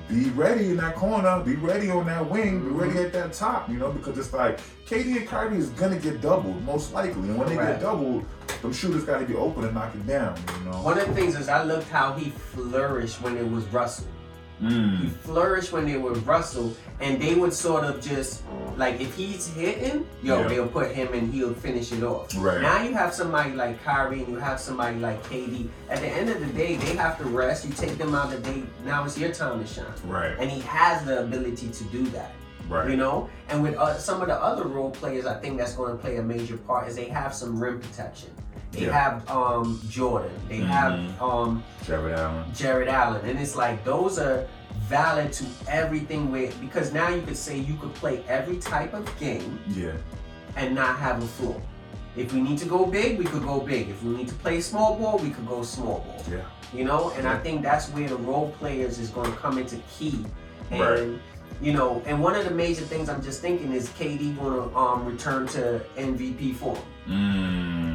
be 0.08 0.30
ready 0.32 0.70
in 0.70 0.78
that 0.78 0.96
corner, 0.96 1.44
be 1.44 1.56
ready 1.56 1.90
on 1.90 2.06
that 2.06 2.30
wing, 2.30 2.62
be 2.62 2.70
ready 2.70 2.92
mm-hmm. 2.92 3.06
at 3.06 3.14
that 3.14 3.34
top, 3.34 3.70
you 3.70 3.78
know, 3.78 3.92
because 3.92 4.18
it's 4.18 4.34
like 4.34 4.60
KD 4.86 5.18
and 5.18 5.28
Kyrie 5.28 5.58
is 5.58 5.70
gonna 5.72 6.00
get 6.00 6.22
doubled, 6.22 6.64
most 6.64 6.94
likely. 6.94 7.30
And 7.30 7.38
when 7.38 7.50
they 7.50 7.58
Right. 7.58 7.74
get 7.74 7.82
doubled, 7.82 8.26
them 8.62 8.74
shooters 8.74 9.04
gotta 9.04 9.26
be 9.26 9.36
open 9.36 9.66
and 9.66 9.74
knock 9.74 9.94
it 9.94 10.08
down, 10.08 10.38
you 10.60 10.72
know. 10.72 10.82
One 10.82 10.98
of 10.98 11.08
the 11.08 11.14
things 11.14 11.36
is 11.36 11.50
I 11.50 11.64
looked 11.64 11.90
how 11.90 12.14
he 12.14 12.30
flourished 12.30 13.22
when 13.22 13.38
it 13.38 13.50
was 13.50 13.66
Russell. 13.66 14.08
He 14.60 14.66
Mm. 14.68 15.12
flourished 15.24 15.72
when 15.72 15.86
they 15.86 15.98
were 15.98 16.14
Russell, 16.14 16.74
and 17.00 17.22
they 17.22 17.36
would 17.36 17.54
sort 17.54 17.84
of 17.84 18.02
just 18.02 18.42
like 18.76 19.00
if 19.00 19.16
he's 19.16 19.48
hitting, 19.48 20.06
yo, 20.24 20.40
Yeah. 20.42 20.48
they'll 20.48 20.68
put 20.68 20.92
him 20.92 21.14
and 21.14 21.32
he'll 21.34 21.54
finish 21.54 21.92
it 21.92 22.04
off. 22.04 22.30
Right. 22.38 22.62
Now 22.62 22.82
you 22.82 22.94
have 22.96 23.14
somebody 23.14 23.52
like 23.54 23.84
Kyrie 23.84 24.20
and 24.24 24.30
you 24.34 24.40
have 24.40 24.60
somebody 24.60 24.98
like 25.00 25.22
KD. 25.30 25.70
At 25.90 26.00
the 26.02 26.08
end 26.08 26.30
of 26.30 26.40
the 26.40 26.48
day, 26.48 26.76
they 26.78 26.96
have 26.96 27.18
to 27.20 27.26
rest. 27.26 27.66
You 27.66 27.72
take 27.74 27.98
them 27.98 28.16
out 28.16 28.34
of 28.34 28.44
the 28.44 28.52
day. 28.52 28.64
Now 28.86 29.06
it's 29.06 29.18
your 29.18 29.32
time 29.32 29.60
to 29.62 29.68
shine. 29.68 29.86
Right. 30.08 30.36
And 30.40 30.50
he 30.50 30.62
has 30.62 31.04
the 31.06 31.22
ability 31.22 31.70
to 31.70 31.84
do 31.86 32.04
that. 32.10 32.32
Right. 32.70 32.90
You 32.90 32.98
know, 32.98 33.30
and 33.50 33.64
with 33.64 33.76
uh, 33.78 33.98
some 33.98 34.22
of 34.22 34.28
the 34.28 34.36
other 34.36 34.66
role 34.68 34.92
players, 34.92 35.26
I 35.26 35.36
think 35.36 35.58
that's 35.58 35.74
going 35.74 35.92
to 35.96 35.98
play 35.98 36.18
a 36.18 36.22
major 36.24 36.58
part. 36.58 36.88
Is 36.90 36.96
they 36.98 37.06
have 37.10 37.34
some 37.34 37.60
rim 37.64 37.80
protection. 37.80 38.30
They 38.72 38.86
Yeah. 38.86 38.92
have 38.92 39.30
um, 39.30 39.82
Jordan. 39.90 40.32
They 40.50 40.58
have 40.58 41.22
um, 41.22 41.64
Jarrett 41.86 42.18
Allen. 42.20 42.46
Jarrett 42.54 42.88
Allen, 42.90 43.22
and 43.26 43.40
it's 43.40 43.56
like 43.56 43.84
those 43.84 44.20
are 44.20 44.46
valid 44.88 45.32
to 45.34 45.46
everything. 45.68 46.32
With 46.32 46.60
because 46.62 46.94
now 46.94 47.10
you 47.10 47.22
could 47.22 47.38
say 47.38 47.58
you 47.58 47.76
could 47.76 47.94
play 47.96 48.24
every 48.28 48.58
type 48.58 48.94
of 48.94 49.04
game 49.20 49.60
Yeah. 49.70 49.94
and 50.56 50.76
not 50.76 50.98
have 51.00 51.24
a 51.24 51.28
flaw. 51.28 51.60
If 52.16 52.34
we 52.34 52.42
need 52.42 52.58
to 52.60 52.66
go 52.66 52.86
big, 52.86 53.18
we 53.20 53.26
could 53.26 53.44
go 53.44 53.60
big. 53.62 53.90
If 53.90 54.04
we 54.04 54.16
need 54.18 54.28
to 54.28 54.34
play 54.36 54.60
small 54.62 54.96
ball, 54.98 55.18
we 55.20 55.30
could 55.30 55.48
go 55.48 55.62
small 55.64 56.00
ball. 56.00 56.24
Yeah. 56.30 56.42
You 56.74 56.84
know, 56.84 57.12
and 57.16 57.28
I 57.28 57.38
think 57.38 57.62
that's 57.62 57.88
where 57.90 58.10
the 58.10 58.18
role 58.18 58.52
players 58.60 58.98
is 59.00 59.10
going 59.10 59.32
to 59.32 59.38
come 59.38 59.58
into 59.58 59.78
key. 59.98 60.26
And 60.72 60.82
Right. 60.82 61.08
you 61.62 61.74
know, 61.74 62.02
and 62.06 62.22
one 62.22 62.36
of 62.36 62.44
the 62.44 62.52
major 62.52 62.82
things 62.82 63.08
I'm 63.08 63.22
just 63.22 63.40
thinking 63.42 63.72
is 63.72 63.90
KD 63.90 64.36
going 64.36 64.70
to 64.70 64.76
um, 64.76 65.06
return 65.06 65.48
to 65.50 65.80
MVP 65.96 66.56
form. 66.56 66.78
Mm. 67.08 67.87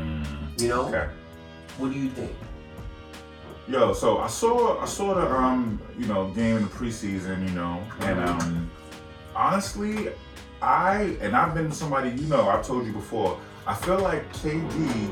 You 0.58 0.68
know, 0.68 0.88
Okay. 0.88 1.08
what 1.78 1.92
do 1.92 1.98
you 1.98 2.08
think? 2.10 2.32
Yo, 3.68 3.92
so 3.92 4.18
I 4.18 4.26
saw 4.26 4.80
I 4.80 4.86
saw 4.86 5.14
the 5.14 5.30
um 5.34 5.80
you 5.98 6.06
know 6.06 6.28
game 6.30 6.56
in 6.56 6.62
the 6.64 6.68
preseason, 6.68 7.48
you 7.48 7.54
know, 7.54 7.80
and 8.00 8.18
um 8.28 8.70
honestly, 9.34 10.08
I 10.60 11.16
and 11.20 11.34
I've 11.36 11.54
been 11.54 11.70
somebody 11.72 12.10
you 12.10 12.26
know 12.28 12.48
I've 12.48 12.66
told 12.66 12.86
you 12.86 12.92
before. 12.92 13.38
I 13.66 13.74
feel 13.74 14.00
like 14.00 14.30
KD 14.34 15.10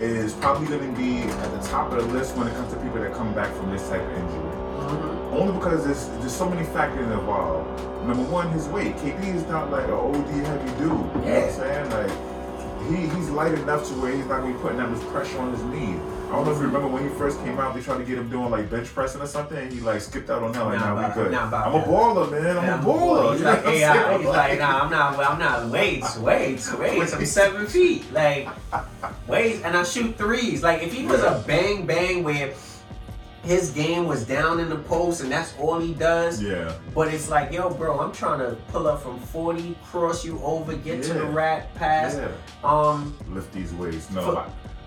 is 0.00 0.32
probably 0.34 0.66
going 0.66 0.92
to 0.92 1.00
be 1.00 1.18
at 1.20 1.62
the 1.62 1.68
top 1.68 1.92
of 1.92 1.98
the 2.04 2.12
list 2.12 2.34
when 2.36 2.48
it 2.48 2.54
comes 2.56 2.72
to 2.74 2.80
people 2.80 2.98
that 2.98 3.12
come 3.14 3.32
back 3.32 3.54
from 3.54 3.70
this 3.70 3.88
type 3.88 4.02
of 4.02 4.10
injury. 4.10 5.38
Only 5.38 5.52
because 5.54 5.84
there's 5.84 6.08
there's 6.18 6.34
so 6.34 6.50
many 6.50 6.66
factors 6.66 7.08
involved. 7.08 7.80
Number 8.04 8.24
one, 8.24 8.50
his 8.50 8.66
weight. 8.68 8.96
KD 8.96 9.34
is 9.36 9.46
not 9.46 9.70
like 9.70 9.84
an 9.84 9.92
OD 9.92 10.26
heavy 10.44 10.70
dude. 10.80 10.82
You 10.82 10.88
know 10.90 11.04
what 11.12 11.26
I'm 11.26 11.52
saying? 11.52 11.90
Like 11.90 12.10
he, 12.88 13.06
he's 13.16 13.30
light 13.30 13.52
enough 13.54 13.86
to 13.88 13.94
where 13.94 14.12
he's 14.14 14.26
not 14.26 14.40
gonna 14.40 14.52
be 14.52 14.58
putting 14.60 14.78
that 14.78 14.90
much 14.90 15.02
pressure 15.08 15.38
on 15.38 15.52
his 15.52 15.62
knee. 15.64 15.94
I 16.28 16.36
don't 16.36 16.46
know 16.46 16.52
if 16.52 16.58
you 16.58 16.64
remember 16.64 16.88
when 16.88 17.02
he 17.02 17.10
first 17.16 17.38
came 17.44 17.58
out, 17.60 17.74
they 17.74 17.82
tried 17.82 17.98
to 17.98 18.04
get 18.04 18.16
him 18.16 18.30
doing 18.30 18.50
like 18.50 18.70
bench 18.70 18.88
pressing 18.88 19.20
or 19.20 19.26
something, 19.26 19.58
and 19.58 19.70
he 19.72 19.80
like 19.80 20.00
skipped 20.00 20.30
out 20.30 20.42
on 20.42 20.52
that. 20.52 20.64
Like, 20.64 20.78
Nah, 20.80 20.94
nah, 20.94 21.08
we 21.08 21.14
good. 21.14 21.26
about 21.34 21.66
I'm 21.66 21.74
a 21.74 21.84
baller, 21.84 22.30
man. 22.30 22.56
I'm 22.58 22.64
Yeah, 22.64 22.80
a 22.80 22.84
baller. 22.84 23.32
He's 23.34 23.42
like 23.42 23.66
I'm 23.66 23.72
AI. 23.74 23.92
saying? 24.06 24.18
He's 24.20 24.28
like, 24.28 24.58
nah, 24.58 24.80
I'm 24.80 24.90
not. 24.90 25.18
I'm 25.18 25.38
not. 25.38 25.68
Wait, 25.68 26.02
wait, 26.20 26.72
wait. 26.78 27.14
I'm 27.14 27.26
seven 27.26 27.66
feet. 27.66 28.10
Like, 28.12 28.48
wait, 29.26 29.62
and 29.62 29.76
I 29.76 29.82
shoot 29.84 30.16
threes. 30.16 30.62
Like, 30.62 30.82
if 30.82 30.92
he 30.94 31.04
was 31.06 31.20
a 31.20 31.44
bang 31.46 31.84
bang 31.86 32.22
where 32.24 32.54
his 33.42 33.70
game 33.70 34.06
was 34.06 34.24
down 34.24 34.60
in 34.60 34.68
the 34.68 34.76
post 34.78 35.20
and 35.22 35.30
that's 35.32 35.54
all 35.58 35.78
he 35.80 35.94
does. 35.94 36.40
Yeah. 36.42 36.72
But 36.94 37.12
it's 37.12 37.28
like, 37.28 37.52
yo, 37.52 37.70
bro, 37.70 37.98
I'm 38.00 38.12
trying 38.12 38.38
to 38.38 38.56
pull 38.68 38.86
up 38.86 39.02
from 39.02 39.18
40, 39.18 39.76
cross 39.84 40.24
you 40.24 40.40
over, 40.42 40.74
get 40.76 41.02
to 41.04 41.12
the 41.14 41.24
Yeah. 41.24 41.34
rat 41.34 41.74
pass. 41.74 42.14
Yeah. 42.16 42.28
Um, 42.62 43.16
lift 43.28 43.52
these 43.52 43.72
weights. 43.74 44.10
No, 44.10 44.22
For- 44.30 44.38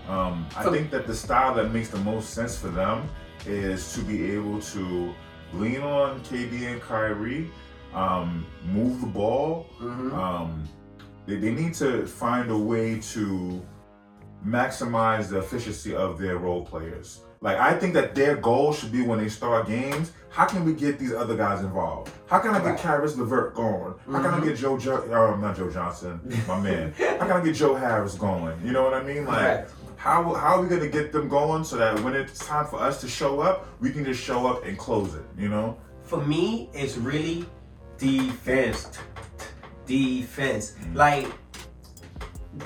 I, 0.08 0.26
um, 0.28 0.46
I 0.56 0.62
for- 0.64 0.70
think 0.72 0.90
that 0.90 1.06
the 1.06 1.14
style 1.14 1.54
that 1.54 1.70
makes 1.72 1.88
the 1.90 1.98
most 1.98 2.30
sense 2.30 2.56
for 2.58 2.68
them 2.68 3.08
is 3.44 3.92
to 3.92 4.00
be 4.00 4.30
able 4.32 4.60
to 4.60 5.12
lean 5.52 5.82
on 5.82 6.20
KD 6.20 6.66
and 6.72 6.80
Kyrie, 6.80 7.50
um, 7.94 8.46
move 8.64 9.00
the 9.02 9.06
ball. 9.06 9.66
mhm. 9.80 10.12
Um, 10.14 10.64
they, 11.26 11.36
they 11.36 11.50
need 11.52 11.74
to 11.74 12.06
find 12.06 12.50
a 12.50 12.56
way 12.58 13.00
to 13.12 13.62
maximize 14.46 15.28
the 15.28 15.38
efficiency 15.38 15.94
of 15.94 16.18
their 16.18 16.38
role 16.38 16.64
players. 16.64 17.20
Like 17.46 17.58
I 17.58 17.74
think 17.78 17.94
that 17.94 18.16
their 18.16 18.34
goal 18.34 18.72
should 18.72 18.90
be 18.90 19.02
when 19.02 19.18
they 19.20 19.28
start 19.28 19.68
games, 19.68 20.10
how 20.30 20.46
can 20.46 20.64
we 20.64 20.72
get 20.74 20.98
these 20.98 21.12
other 21.12 21.36
guys 21.36 21.60
involved? 21.60 22.10
How 22.26 22.40
can 22.40 22.50
I 22.50 22.60
get. 22.60 22.76
Caris 22.76 23.14
LeVert 23.16 23.54
going? 23.54 23.94
How 24.10 24.20
can 24.20 24.34
I 24.34 24.40
Mhm. 24.40 24.44
get 24.46 24.56
Joe 24.56 24.76
jo- 24.76 25.04
uh, 25.34 25.36
not 25.40 25.56
Joe 25.56 25.70
Johnson, 25.70 26.20
my 26.48 26.58
man. 26.66 26.92
How 26.98 27.26
can 27.28 27.36
I 27.40 27.44
get 27.44 27.54
Joe 27.54 27.76
Harris 27.76 28.14
going? 28.16 28.56
You 28.64 28.72
know 28.72 28.82
what 28.82 28.94
I 28.94 29.02
mean? 29.04 29.26
Like 29.26 29.68
how 29.96 30.34
how 30.34 30.56
are 30.56 30.60
we 30.62 30.68
gonna 30.68 30.88
get 30.88 31.12
them 31.12 31.28
going 31.28 31.62
so 31.62 31.76
that 31.76 32.00
when 32.02 32.14
it's 32.16 32.40
time 32.44 32.66
for 32.66 32.80
us 32.80 33.00
to 33.02 33.08
show 33.08 33.38
up, 33.40 33.66
we 33.80 33.92
can 33.92 34.04
just 34.04 34.20
show 34.20 34.46
up 34.48 34.64
and 34.66 34.76
close 34.76 35.14
it, 35.14 35.24
you 35.38 35.48
know? 35.48 35.76
for 36.02 36.20
me, 36.24 36.68
it's 36.74 36.96
really 36.96 37.46
defense. 37.98 38.88
Defense. 39.86 40.72
Mm-hmm. 40.72 40.96
Like, 40.96 41.26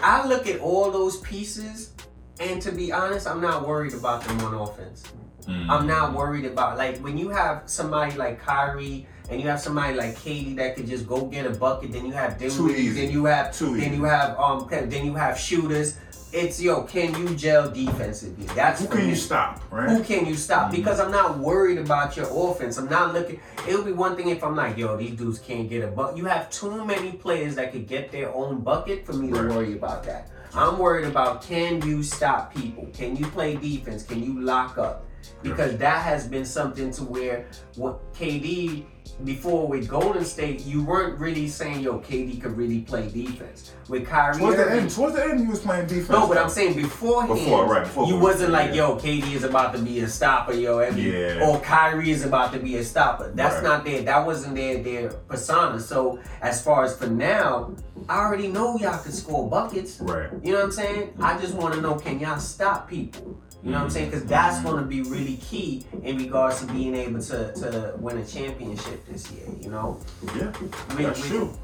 I 0.02 0.26
look 0.26 0.46
at 0.46 0.60
all 0.60 0.90
those 0.90 1.18
pieces, 1.20 1.92
and 2.40 2.60
to 2.62 2.72
be 2.72 2.90
honest, 2.92 3.26
I'm 3.26 3.40
not 3.40 3.66
worried 3.66 3.94
about 3.94 4.24
them 4.24 4.40
on 4.40 4.54
offense. 4.54 5.04
Mm-hmm. 5.42 5.70
I'm 5.70 5.86
not 5.86 6.14
worried 6.14 6.44
about 6.44 6.76
like 6.78 6.98
when 6.98 7.16
you 7.18 7.28
have 7.30 7.62
somebody 7.66 8.16
like 8.16 8.40
Kyrie 8.40 9.06
and 9.30 9.40
you 9.40 9.48
have 9.48 9.60
somebody 9.60 9.94
like 9.94 10.16
Katie 10.20 10.54
that 10.54 10.76
could 10.76 10.86
just 10.86 11.06
go 11.06 11.26
get 11.26 11.46
a 11.46 11.50
bucket. 11.50 11.92
Then 11.92 12.06
you 12.06 12.12
have 12.12 12.38
Dinwiddie. 12.38 12.88
Then 12.90 13.10
you 13.10 13.24
have 13.26 13.56
Too 13.56 13.76
then 13.76 13.88
easy. 13.88 13.96
you 13.96 14.04
have 14.04 14.38
um 14.38 14.66
then 14.70 15.06
you 15.06 15.14
have 15.14 15.38
shooters. 15.38 15.96
it's 16.32 16.60
yo, 16.60 16.82
can 16.82 17.14
you 17.18 17.34
gel 17.34 17.70
defensively? 17.70 18.46
That's 18.54 18.80
Who 18.82 18.88
can 18.88 18.98
me. 19.04 19.08
you 19.10 19.16
stop, 19.16 19.60
right? 19.70 19.88
Who 19.90 20.04
can 20.04 20.26
you 20.26 20.34
stop? 20.36 20.70
Because 20.70 21.00
I'm 21.00 21.10
not 21.10 21.38
worried 21.38 21.78
about 21.78 22.16
your 22.16 22.28
offense. 22.30 22.76
I'm 22.78 22.88
not 22.88 23.14
looking. 23.14 23.40
It'll 23.66 23.82
be 23.82 23.92
one 23.92 24.14
thing 24.16 24.28
if 24.28 24.44
I'm 24.44 24.54
like, 24.54 24.76
yo, 24.76 24.96
these 24.96 25.12
dudes 25.12 25.38
can't 25.38 25.68
get 25.68 25.82
a 25.82 25.88
buck. 25.88 26.16
You 26.16 26.26
have 26.26 26.48
too 26.50 26.84
many 26.84 27.12
players 27.12 27.54
that 27.56 27.72
could 27.72 27.86
get 27.88 28.12
their 28.12 28.32
own 28.34 28.60
bucket 28.60 29.04
for 29.06 29.12
me 29.14 29.28
to 29.32 29.48
worry 29.48 29.72
about 29.72 30.04
that. 30.04 30.28
I'm 30.54 30.78
worried 30.78 31.06
about 31.06 31.42
can 31.42 31.80
you 31.86 32.02
stop 32.02 32.54
people? 32.54 32.86
Can 32.92 33.16
you 33.16 33.26
play 33.26 33.56
defense? 33.56 34.02
Can 34.02 34.22
you 34.22 34.40
lock 34.40 34.78
up? 34.78 35.06
Because 35.42 35.76
that 35.78 36.02
has 36.02 36.26
been 36.26 36.44
something 36.44 36.90
to 36.92 37.04
where 37.04 37.46
what 37.76 38.12
KD 38.14 38.84
before 39.24 39.66
with 39.68 39.86
Golden 39.88 40.24
State, 40.24 40.60
you 40.64 40.82
weren't 40.82 41.18
really 41.18 41.46
saying 41.48 41.80
yo 41.80 41.98
KD 41.98 42.40
could 42.40 42.56
really 42.56 42.80
play 42.80 43.08
defense. 43.08 43.74
With 43.88 44.06
Kyrie 44.06 44.38
Towards 44.38 44.56
the 44.56 44.70
end, 44.70 44.90
towards 44.90 45.16
the 45.16 45.24
end, 45.24 45.40
he 45.40 45.46
was 45.46 45.60
playing 45.60 45.86
defense. 45.88 46.08
no, 46.10 46.26
but 46.28 46.38
I'm 46.38 46.48
saying 46.48 46.74
beforehand, 46.74 47.34
Before, 47.34 47.66
right, 47.66 47.82
before 47.82 48.06
you 48.06 48.18
wasn't 48.18 48.52
like, 48.52 48.68
yeah. 48.68 48.76
yo, 48.88 48.96
KD 48.96 49.32
is 49.34 49.44
about 49.44 49.74
to 49.74 49.82
be 49.82 50.00
a 50.00 50.08
stopper, 50.08 50.52
yo, 50.54 50.78
every, 50.78 51.10
Yeah. 51.36 51.46
or 51.46 51.60
Kyrie 51.60 52.10
is 52.10 52.24
about 52.24 52.52
to 52.54 52.58
be 52.58 52.76
a 52.76 52.84
stopper. 52.84 53.30
That's 53.34 53.56
Right. 53.56 53.64
not 53.64 53.84
there. 53.84 54.02
that 54.02 54.24
wasn't 54.24 54.54
their 54.56 54.82
their 54.82 55.08
persona. 55.10 55.80
So 55.80 56.18
as 56.40 56.62
far 56.62 56.84
as 56.84 56.96
for 56.96 57.06
now, 57.08 57.72
I 58.08 58.18
already 58.18 58.48
know 58.48 58.76
y'all 58.78 58.98
can 59.02 59.12
score 59.12 59.48
buckets. 59.48 60.00
Right. 60.00 60.30
You 60.42 60.52
know 60.52 60.58
what 60.58 60.64
I'm 60.66 60.72
saying? 60.72 61.14
I 61.20 61.38
just 61.38 61.54
want 61.54 61.74
to 61.74 61.80
know, 61.80 61.94
can 61.96 62.18
y'all 62.20 62.38
stop 62.38 62.88
people? 62.88 63.40
You 63.62 63.72
know 63.72 63.78
what 63.78 63.84
I'm 63.84 63.90
saying? 63.90 64.06
Mm-hmm. 64.10 64.20
Because 64.20 64.28
that's 64.30 64.62
going 64.62 64.76
to 64.82 64.86
be 64.88 65.02
really 65.02 65.36
key 65.36 65.84
in 66.02 66.16
regards 66.16 66.60
to 66.60 66.66
being 66.72 66.94
able 66.94 67.20
to, 67.20 67.52
to 67.52 67.94
win 67.98 68.16
a 68.18 68.24
championship 68.24 69.04
this 69.06 69.30
year. 69.32 69.46
You 69.60 69.68
know, 69.70 70.00
Yeah, 70.36 70.52
We- 70.96 71.04
that's 71.04 71.22
we- 71.22 71.28
true. 71.28 71.58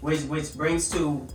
which 0.00 0.22
which 0.22 0.54
brings 0.56 0.88
to 0.92 1.26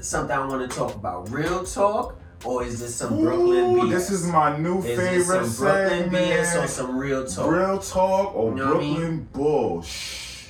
something 0.00 0.34
I 0.36 0.46
want 0.46 0.68
to 0.70 0.76
talk 0.76 0.94
about. 0.94 1.30
Real 1.30 1.62
talk, 1.64 2.18
or 2.44 2.64
is 2.64 2.80
this 2.80 2.94
some 2.94 3.18
Brooklyn 3.20 3.74
BS? 3.76 3.90
this 3.90 4.10
is 4.10 4.26
my 4.26 4.56
new 4.56 4.78
is 4.78 4.98
favorite 4.98 5.40
this 5.42 5.56
some 5.58 5.66
Brooklyn 5.66 6.00
segment. 6.10 6.26
BS 6.26 6.64
or 6.64 6.66
some 6.66 6.96
real 6.96 7.26
talk? 7.26 7.50
Real 7.52 7.78
talk 7.78 8.34
or 8.34 8.50
You 8.50 8.56
know 8.56 8.66
what 8.74 8.76
I 8.76 8.80
mean? 8.80 8.94
Brooklyn 8.96 9.28
Bull. 9.34 9.82
Shh. 9.82 10.48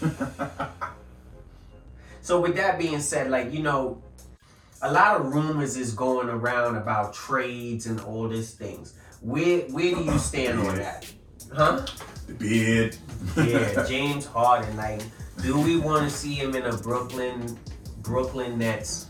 So 2.28 2.38
with 2.38 2.56
that 2.56 2.78
being 2.78 3.00
said, 3.00 3.30
like 3.30 3.54
you 3.54 3.62
know, 3.62 4.02
a 4.82 4.92
lot 4.92 5.18
of 5.18 5.32
rumors 5.32 5.78
is 5.78 5.94
going 5.94 6.28
around 6.28 6.76
about 6.76 7.14
trades 7.14 7.86
and 7.86 7.98
all 8.02 8.28
these 8.28 8.52
things. 8.52 8.98
Where 9.22 9.60
where 9.70 9.94
do 9.94 10.04
you 10.04 10.18
stand 10.18 10.60
on 10.60 10.76
that? 10.76 11.10
Huh? 11.50 11.86
The 12.26 12.34
beard. 12.34 12.96
Yeah, 13.34 13.82
James 13.88 14.26
Harden. 14.26 14.76
Like, 14.76 15.00
do 15.40 15.58
we 15.58 15.78
want 15.78 16.04
to 16.04 16.14
see 16.14 16.34
him 16.34 16.54
in 16.54 16.64
a 16.64 16.76
Brooklyn 16.76 17.58
Brooklyn 18.02 18.58
Nets 18.58 19.06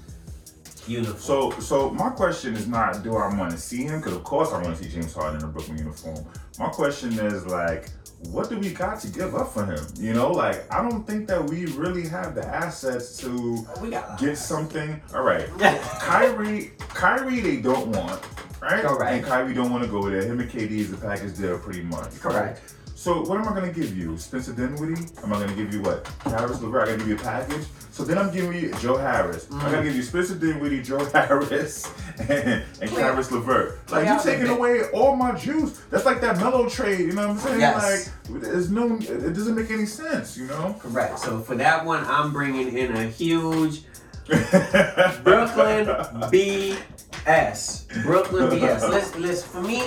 uniform? 0.86 1.18
So, 1.18 1.50
so 1.58 1.90
my 1.90 2.10
question 2.10 2.54
is 2.54 2.68
not 2.68 3.02
do 3.02 3.16
I 3.16 3.36
want 3.36 3.50
to 3.50 3.58
see 3.58 3.82
him? 3.82 3.98
Because 3.98 4.14
of 4.14 4.22
course 4.22 4.52
I 4.52 4.62
want 4.62 4.76
to 4.76 4.84
see 4.84 4.90
James 4.90 5.12
Harden 5.12 5.40
in 5.40 5.44
a 5.44 5.48
Brooklyn 5.48 5.76
uniform. 5.76 6.24
My 6.60 6.68
question 6.68 7.12
is 7.14 7.46
like, 7.46 7.90
what 8.30 8.50
do 8.50 8.58
we 8.58 8.70
got 8.70 9.00
to 9.00 9.08
give 9.08 9.34
up 9.34 9.52
for 9.52 9.64
him? 9.64 9.84
You 9.96 10.12
know, 10.12 10.30
like 10.30 10.70
I 10.72 10.82
don't 10.82 11.06
think 11.06 11.28
that 11.28 11.48
we 11.48 11.66
really 11.66 12.06
have 12.08 12.34
the 12.34 12.44
assets 12.44 13.16
to 13.18 13.64
we 13.80 13.90
got 13.90 14.06
a 14.06 14.10
lot. 14.10 14.20
get 14.20 14.36
something. 14.36 15.00
All 15.14 15.22
right, 15.22 15.46
Kyrie, 16.00 16.72
Kyrie, 16.78 17.40
they 17.40 17.56
don't 17.58 17.88
want. 17.88 18.20
Right? 18.60 18.82
Correct. 18.82 19.12
And 19.12 19.24
Kyrie 19.24 19.54
don't 19.54 19.70
want 19.70 19.84
to 19.84 19.88
go 19.90 20.10
there. 20.10 20.22
Him 20.22 20.40
and 20.40 20.50
KD 20.50 20.70
is 20.72 20.92
a 20.92 20.96
package 20.96 21.38
deal 21.38 21.58
pretty 21.60 21.82
much. 21.82 22.18
Correct. 22.18 22.60
So 22.98 23.22
what 23.22 23.38
am 23.38 23.46
I 23.46 23.54
gonna 23.54 23.72
give 23.72 23.96
you? 23.96 24.18
Spencer 24.18 24.52
Dinwiddie? 24.52 25.00
Am 25.22 25.32
I 25.32 25.38
gonna 25.38 25.54
give 25.54 25.72
you 25.72 25.80
what? 25.82 26.04
Harris 26.24 26.60
LeVert? 26.60 26.82
I 26.82 26.86
gotta 26.86 26.98
give 26.98 27.06
you 27.06 27.14
a 27.14 27.18
package. 27.20 27.64
So 27.92 28.02
then 28.02 28.18
I'm 28.18 28.32
giving 28.32 28.52
you 28.52 28.74
Joe 28.80 28.96
Harris. 28.96 29.44
Mm. 29.44 29.62
I 29.62 29.70
gotta 29.70 29.84
give 29.84 29.94
you 29.94 30.02
Spencer 30.02 30.34
Dinwiddie, 30.34 30.82
Joe 30.82 31.04
Harris, 31.12 31.88
and, 32.18 32.64
and 32.82 32.90
Play- 32.90 33.02
Harris 33.02 33.30
LeVert. 33.30 33.88
Like 33.92 34.06
you 34.06 34.10
out 34.10 34.26
a 34.26 34.28
taking 34.28 34.48
away 34.48 34.90
all 34.92 35.14
my 35.14 35.30
juice. 35.38 35.80
That's 35.90 36.04
like 36.04 36.20
that 36.22 36.38
mellow 36.38 36.68
trade. 36.68 36.98
You 36.98 37.12
know 37.12 37.28
what 37.28 37.36
I'm 37.36 37.38
saying? 37.38 37.60
Yes. 37.60 38.12
Like 38.28 38.42
there's 38.42 38.68
no. 38.72 38.96
It 38.96 39.32
doesn't 39.32 39.54
make 39.54 39.70
any 39.70 39.86
sense. 39.86 40.36
You 40.36 40.48
know. 40.48 40.74
Correct. 40.80 41.20
So 41.20 41.38
for 41.38 41.54
that 41.54 41.84
one, 41.84 42.04
I'm 42.04 42.32
bringing 42.32 42.76
in 42.76 42.96
a 42.96 43.04
huge 43.06 43.82
Brooklyn 44.26 45.86
BS. 46.34 48.02
Brooklyn 48.02 48.50
BS. 48.50 48.90
Let's 48.90 49.16
let's 49.16 49.44
for 49.44 49.62
me. 49.62 49.84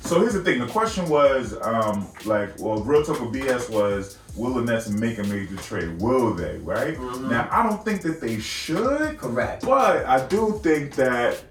So 0.00 0.20
here's 0.20 0.34
the 0.34 0.42
thing. 0.42 0.58
The 0.58 0.66
question 0.66 1.08
was, 1.08 1.56
um, 1.62 2.08
like, 2.24 2.58
well, 2.58 2.82
real 2.82 3.04
talk 3.04 3.20
with 3.20 3.32
BS 3.32 3.70
was, 3.70 4.18
will 4.34 4.54
the 4.54 4.62
Nets 4.62 4.88
make 4.88 5.18
a 5.18 5.24
major 5.24 5.56
trade? 5.56 6.00
Will 6.00 6.34
they? 6.34 6.58
Right 6.58 6.96
mm-hmm. 6.96 7.28
now, 7.28 7.48
I 7.52 7.62
don't 7.62 7.84
think 7.84 8.02
that 8.02 8.20
they 8.20 8.40
should. 8.40 9.18
Correct. 9.18 9.64
But 9.64 10.06
I 10.06 10.26
do 10.26 10.58
think 10.62 10.94
that 10.96 11.42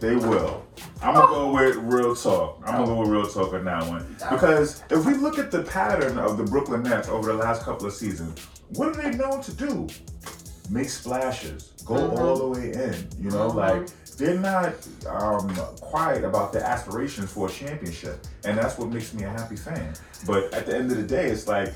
they 0.00 0.16
will. 0.16 0.64
I'm 1.00 1.14
gonna 1.14 1.26
go 1.28 1.52
with 1.52 1.76
real 1.76 2.14
talk. 2.14 2.62
I'm 2.66 2.76
gonna 2.76 2.86
go 2.86 3.00
with 3.00 3.08
real 3.08 3.26
talk 3.26 3.54
on 3.54 3.64
that 3.64 3.86
one 3.86 4.16
because 4.30 4.82
if 4.90 5.06
we 5.06 5.14
look 5.14 5.38
at 5.38 5.50
the 5.50 5.62
pattern 5.62 6.18
of 6.18 6.36
the 6.36 6.44
Brooklyn 6.44 6.82
Nets 6.82 7.08
over 7.08 7.32
the 7.32 7.38
last 7.38 7.62
couple 7.62 7.86
of 7.86 7.92
seasons, 7.92 8.38
what 8.70 8.88
are 8.88 9.02
they 9.02 9.16
known 9.16 9.42
to 9.42 9.52
do? 9.52 9.88
Make 10.68 10.88
splashes, 10.88 11.72
go 11.86 11.94
mm-hmm. 11.94 12.18
all 12.18 12.36
the 12.36 12.46
way 12.48 12.72
in. 12.72 13.08
You 13.18 13.30
know, 13.30 13.48
mm-hmm. 13.48 13.58
like 13.58 13.88
they're 14.16 14.38
not 14.38 14.74
um, 15.08 15.54
quiet 15.80 16.24
about 16.24 16.52
their 16.52 16.62
aspirations 16.62 17.32
for 17.32 17.48
a 17.48 17.50
championship, 17.50 18.26
and 18.44 18.56
that's 18.56 18.78
what 18.78 18.90
makes 18.90 19.12
me 19.14 19.24
a 19.24 19.30
happy 19.30 19.56
fan. 19.56 19.94
But 20.26 20.52
at 20.54 20.66
the 20.66 20.76
end 20.76 20.90
of 20.90 20.96
the 20.96 21.02
day, 21.02 21.28
it's 21.28 21.46
like 21.46 21.72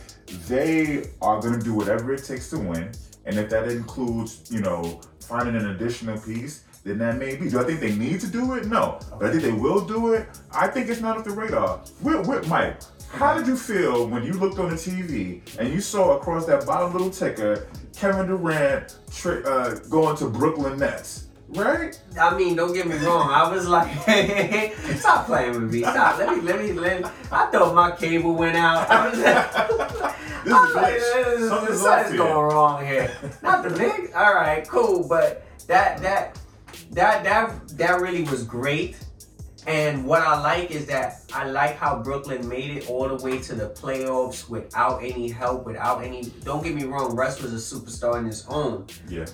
they 0.47 1.11
are 1.21 1.41
gonna 1.41 1.61
do 1.61 1.75
whatever 1.75 2.13
it 2.13 2.25
takes 2.25 2.51
to 2.51 2.59
win, 2.59 2.91
and 3.27 3.39
if 3.39 3.51
that 3.51 3.69
includes, 3.69 4.51
you 4.51 4.61
know, 4.61 5.01
finding 5.21 5.57
an 5.57 5.71
additional 5.71 6.19
piece, 6.19 6.65
then 6.85 6.99
that 6.99 7.17
may 7.17 7.37
be. 7.37 7.51
Do 7.51 7.61
I 7.61 7.65
think 7.65 7.81
they 7.81 7.95
need 7.95 8.21
to 8.21 8.27
do 8.27 8.55
it? 8.55 8.67
No. 8.67 8.99
But 9.19 9.27
I 9.27 9.31
think 9.31 9.43
they 9.43 9.53
will 9.53 9.85
do 9.85 10.15
it. 10.15 10.27
I 10.51 10.69
think 10.69 10.89
it's 10.89 11.01
not 11.01 11.19
off 11.19 11.25
the 11.25 11.31
radar. 11.31 11.81
With, 12.03 12.27
with 12.27 12.49
Mike, 12.49 12.81
how 13.13 13.37
did 13.37 13.47
you 13.47 13.57
feel 13.57 14.07
when 14.07 14.23
you 14.23 14.33
looked 14.33 14.59
on 14.59 14.71
the 14.71 14.77
TV 14.77 15.41
and 15.59 15.73
you 15.73 15.81
saw 15.81 16.17
across 16.17 16.47
that 16.47 16.67
bottom 16.67 16.93
little 16.93 17.11
ticker 17.11 17.67
Kevin 17.97 18.27
Durant 18.27 18.97
tra- 19.11 19.43
uh, 19.43 19.75
going 19.91 20.17
to 20.19 20.29
Brooklyn 20.29 20.79
Nets? 20.79 21.28
Right? 21.51 21.99
I 22.21 22.37
mean, 22.37 22.57
don't 22.57 22.75
get 22.75 22.87
me 22.87 22.97
wrong. 22.99 23.31
I 23.31 23.51
was 23.51 23.67
like, 23.67 23.91
stop 24.99 25.27
playing 25.27 25.53
with 25.63 25.73
me. 25.73 25.81
Stop. 25.81 26.19
Let 26.19 26.37
me, 26.37 26.43
let 26.43 26.59
me, 26.61 26.73
let 26.73 27.01
me. 27.03 27.09
I 27.33 27.47
thought 27.47 27.75
my 27.75 27.91
cable 27.93 28.35
went 28.35 28.55
out. 28.57 28.89
I 28.91 29.09
was 29.09 29.19
like, 29.19 30.45
This 30.45 30.53
I 30.53 30.59
is 30.59 30.67
was 30.67 30.75
like, 30.75 30.93
"This- 30.95 31.49
Something's 31.49 31.81
something's 31.81 31.85
off 31.87 32.09
here." 32.09 32.17
going 32.19 32.55
wrong 32.55 32.87
here. 32.87 33.17
Not 33.43 33.63
the 33.63 33.71
link. 33.71 34.11
All 34.15 34.35
right, 34.35 34.69
cool. 34.69 35.09
But 35.09 35.43
that, 35.69 36.03
that, 36.03 36.39
that, 36.91 37.25
that, 37.25 37.69
that 37.79 38.01
really 38.01 38.25
was 38.25 38.43
great. 38.45 38.97
And 39.67 40.07
what 40.07 40.23
I 40.23 40.41
like 40.41 40.71
is 40.71 40.87
that 40.87 41.23
I 41.35 41.49
like 41.49 41.77
how 41.77 42.03
Brooklyn 42.03 42.47
made 42.49 42.77
it 42.77 42.89
all 42.91 43.09
the 43.09 43.23
way 43.25 43.39
to 43.39 43.55
the 43.55 43.69
playoffs 43.71 44.49
without 44.49 45.03
any 45.03 45.29
help, 45.31 45.65
without 45.67 46.03
any. 46.05 46.25
Don't 46.45 46.63
get 46.63 46.75
me 46.75 46.85
wrong, 46.85 47.15
Russ 47.17 47.41
was 47.43 47.53
a 47.53 47.57
superstar 47.77 48.19
in 48.19 48.27
his 48.27 48.47
own. 48.49 48.87
Yeah. 49.09 49.27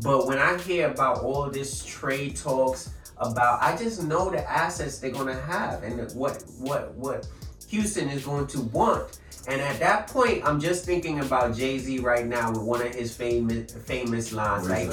But 0.00 0.26
when 0.26 0.38
I 0.38 0.58
hear 0.58 0.90
about 0.90 1.22
all 1.22 1.50
this 1.50 1.84
trade 1.84 2.36
talks 2.36 2.90
about, 3.16 3.62
I 3.62 3.76
just 3.76 4.02
know 4.04 4.30
the 4.30 4.48
assets 4.50 4.98
they're 4.98 5.10
gonna 5.10 5.40
have 5.40 5.82
and 5.82 6.10
what 6.12 6.44
what 6.58 6.94
what 6.94 7.26
Houston 7.68 8.08
is 8.08 8.24
going 8.24 8.46
to 8.48 8.60
want. 8.62 9.18
And 9.48 9.60
at 9.60 9.78
that 9.78 10.08
point, 10.08 10.42
I'm 10.44 10.58
just 10.58 10.84
thinking 10.84 11.20
about 11.20 11.54
Jay 11.56 11.78
Z 11.78 12.00
right 12.00 12.26
now 12.26 12.50
with 12.50 12.62
one 12.62 12.82
of 12.82 12.92
his 12.92 13.14
famous 13.16 13.72
famous 13.72 14.32
lines, 14.32 14.68
like 14.68 14.90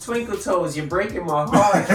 "Twinkle 0.00 0.38
toes, 0.38 0.76
you're 0.76 0.86
breaking 0.86 1.24
my 1.24 1.44
heart. 1.46 1.86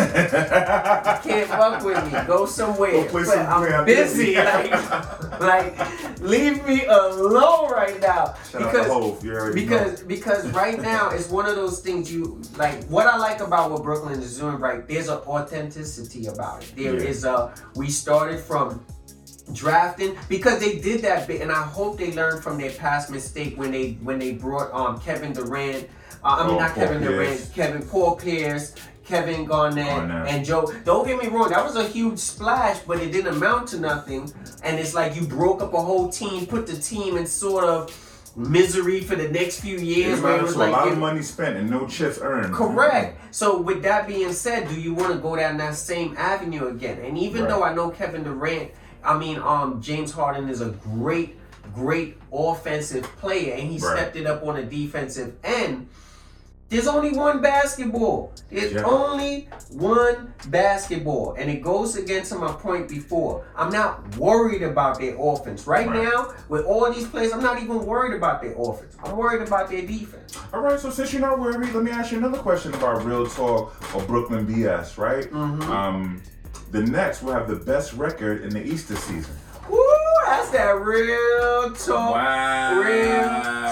Can't 1.24 1.50
fuck 1.50 1.84
with 1.84 2.02
me. 2.06 2.18
Go 2.26 2.46
somewhere. 2.46 2.92
Go 3.10 3.26
But 3.26 3.38
I'm 3.40 3.84
busy. 3.86 4.36
Busy. 4.36 4.36
like, 4.36 5.42
like, 5.42 6.22
leave 6.22 6.66
me 6.66 6.86
alone 6.86 7.72
right 7.72 8.00
now. 8.00 8.36
Shout 8.50 8.62
out 8.62 8.72
to 8.72 8.84
Hov, 8.86 9.26
you 9.26 9.34
already 9.34 9.62
because 9.66 10.02
because 10.04 10.48
right 10.52 10.82
now 10.82 11.10
it's 11.10 11.30
one 11.30 11.46
of 11.46 11.58
those 11.58 11.82
things 11.82 12.10
you 12.10 12.42
like. 12.56 12.86
What 12.86 13.08
I 13.08 13.18
like 13.18 13.42
about 13.42 13.70
what 13.70 13.84
Brooklyn 13.84 14.22
is 14.22 14.38
doing, 14.38 14.56
right? 14.60 14.88
There's 14.88 15.10
an 15.10 15.18
authenticity 15.28 16.28
about 16.28 16.63
it. 16.63 16.74
There 16.78 16.94
Yeah. 16.96 17.10
is 17.10 17.26
a. 17.26 17.54
We 17.76 17.90
started 17.90 18.40
from 18.40 18.86
drafting 19.53 20.15
because 20.29 20.60
they 20.60 20.77
did 20.79 21.01
that 21.03 21.27
bit, 21.27 21.41
and 21.41 21.51
I 21.51 21.63
hope 21.63 21.97
they 21.97 22.12
learned 22.13 22.43
from 22.43 22.57
their 22.57 22.71
past 22.71 23.10
mistake 23.10 23.57
when 23.57 23.71
they 23.71 23.91
when 24.03 24.19
they 24.19 24.33
brought 24.33 24.71
um 24.73 24.99
Kevin 24.99 25.33
Durant. 25.33 25.88
Uh, 26.23 26.27
I 26.39 26.47
mean 26.47 26.55
Oh, 26.55 26.60
not 26.60 26.73
Paul 26.73 26.83
Kevin 26.88 27.01
Durant, 27.03 27.51
Kevin 27.53 27.81
Paul 27.83 28.15
Pierce. 28.15 28.73
Kevin 29.05 29.45
Garnett, 29.45 29.86
Garnett. 29.88 30.27
and 30.33 30.45
Joe. 30.45 30.69
Don't 30.83 31.07
get 31.07 31.17
me 31.23 31.29
wrong, 31.29 31.49
that 31.51 31.63
was 31.63 31.77
a 31.77 31.88
huge 31.88 32.19
splash, 32.19 32.79
but 32.79 32.99
it 32.99 33.13
didn't 33.13 33.36
amount 33.38 33.69
to 33.69 33.79
nothing. 33.79 34.29
And 34.63 34.77
it's 34.77 34.93
like 34.93 35.15
you 35.15 35.25
broke 35.25 35.62
up 35.62 35.73
a 35.73 35.79
whole 35.81 36.10
team, 36.10 36.45
put 36.45 36.67
the 36.67 36.75
team 36.75 37.15
in 37.15 37.25
sort 37.25 37.63
of 37.63 37.89
misery 38.36 38.99
for 38.99 39.15
the 39.15 39.29
next 39.29 39.62
few 39.62 39.77
years. 39.77 40.19
It 40.19 40.23
where 40.23 40.36
it 40.36 40.43
was 40.43 40.57
like 40.57 40.67
a 40.67 40.71
lot 40.73 40.86
you- 40.88 40.91
of 40.91 40.97
money 40.97 41.21
spent 41.21 41.55
and 41.55 41.69
no 41.69 41.88
chips 41.88 42.19
earned. 42.21 42.53
Correct. 42.53 43.17
So 43.31 43.62
with 43.62 43.81
that 43.83 44.07
being 44.10 44.33
said, 44.33 44.67
do 44.67 44.75
you 44.77 44.93
want 44.93 45.13
to 45.13 45.19
go 45.19 45.38
down 45.38 45.55
that 45.57 45.75
same 45.75 46.13
avenue 46.17 46.67
again? 46.67 46.99
And 47.01 47.17
even 47.17 47.43
Right. 47.43 47.49
though 47.49 47.63
I 47.63 47.73
know 47.73 47.89
Kevin 47.91 48.23
Durant, 48.25 48.71
I 49.08 49.17
mean, 49.17 49.39
um, 49.39 49.82
James 49.82 50.12
Harden 50.12 50.50
is 50.50 50.62
a 50.62 50.70
great, 50.70 51.38
great 51.74 52.17
offensive 52.32 53.04
player, 53.17 53.54
and 53.54 53.63
he 53.72 53.80
Right. 53.80 53.98
stepped 53.98 54.15
it 54.17 54.28
up 54.28 54.46
on 54.46 54.56
the 54.56 54.63
defensive 54.63 55.34
end. 55.43 55.88
There's 56.70 56.86
only 56.88 57.13
one 57.13 57.41
basketball. 57.41 58.34
There's 58.52 58.74
Yeah. 58.74 58.84
only 58.84 59.48
one 59.70 60.34
basketball. 60.50 61.34
And 61.38 61.50
it 61.50 61.62
goes 61.62 61.96
against 61.96 62.36
my 62.38 62.52
point 62.52 62.89
before. 62.89 63.43
I'm 63.56 63.72
not 63.72 64.17
worried 64.17 64.62
about 64.62 65.00
their 65.00 65.15
offense. 65.17 65.65
Right, 65.65 65.88
Right. 65.88 66.04
now, 66.04 66.28
with 66.50 66.65
all 66.65 66.91
these 66.91 67.08
players, 67.08 67.32
I'm 67.32 67.41
not 67.41 67.62
even 67.63 67.86
worried 67.86 68.13
about 68.15 68.41
their 68.41 68.54
offense. 68.60 68.98
I'm 69.02 69.15
worried 69.15 69.48
about 69.48 69.70
their 69.70 69.84
defense. 69.84 70.38
All 70.54 70.60
right, 70.60 70.78
so 70.78 70.89
since 70.89 71.13
you're 71.13 71.22
not 71.22 71.39
worried, 71.39 71.74
let 71.74 71.84
me 71.86 71.91
ask 71.91 72.12
you 72.12 72.17
another 72.17 72.39
question 72.39 72.74
about 72.74 73.06
real 73.06 73.26
talk 73.26 73.74
or 73.96 74.02
Brooklyn 74.02 74.46
BS, 74.46 74.98
right? 74.98 75.32
Mm-hmm. 75.32 75.72
Um, 75.72 76.22
the 76.71 76.82
Nets 76.82 77.21
will 77.21 77.34
have 77.34 77.47
the 77.47 77.56
best 77.56 77.93
record 77.93 78.43
in 78.43 78.49
the 78.49 78.63
East 78.63 78.89
this 78.89 79.03
season. 79.03 79.34
Woo, 79.69 79.80
that's 80.25 80.49
that 80.51 80.80
real 80.80 81.71
talk. 81.73 82.13
Wow. 82.15 82.82
Real 82.82 83.23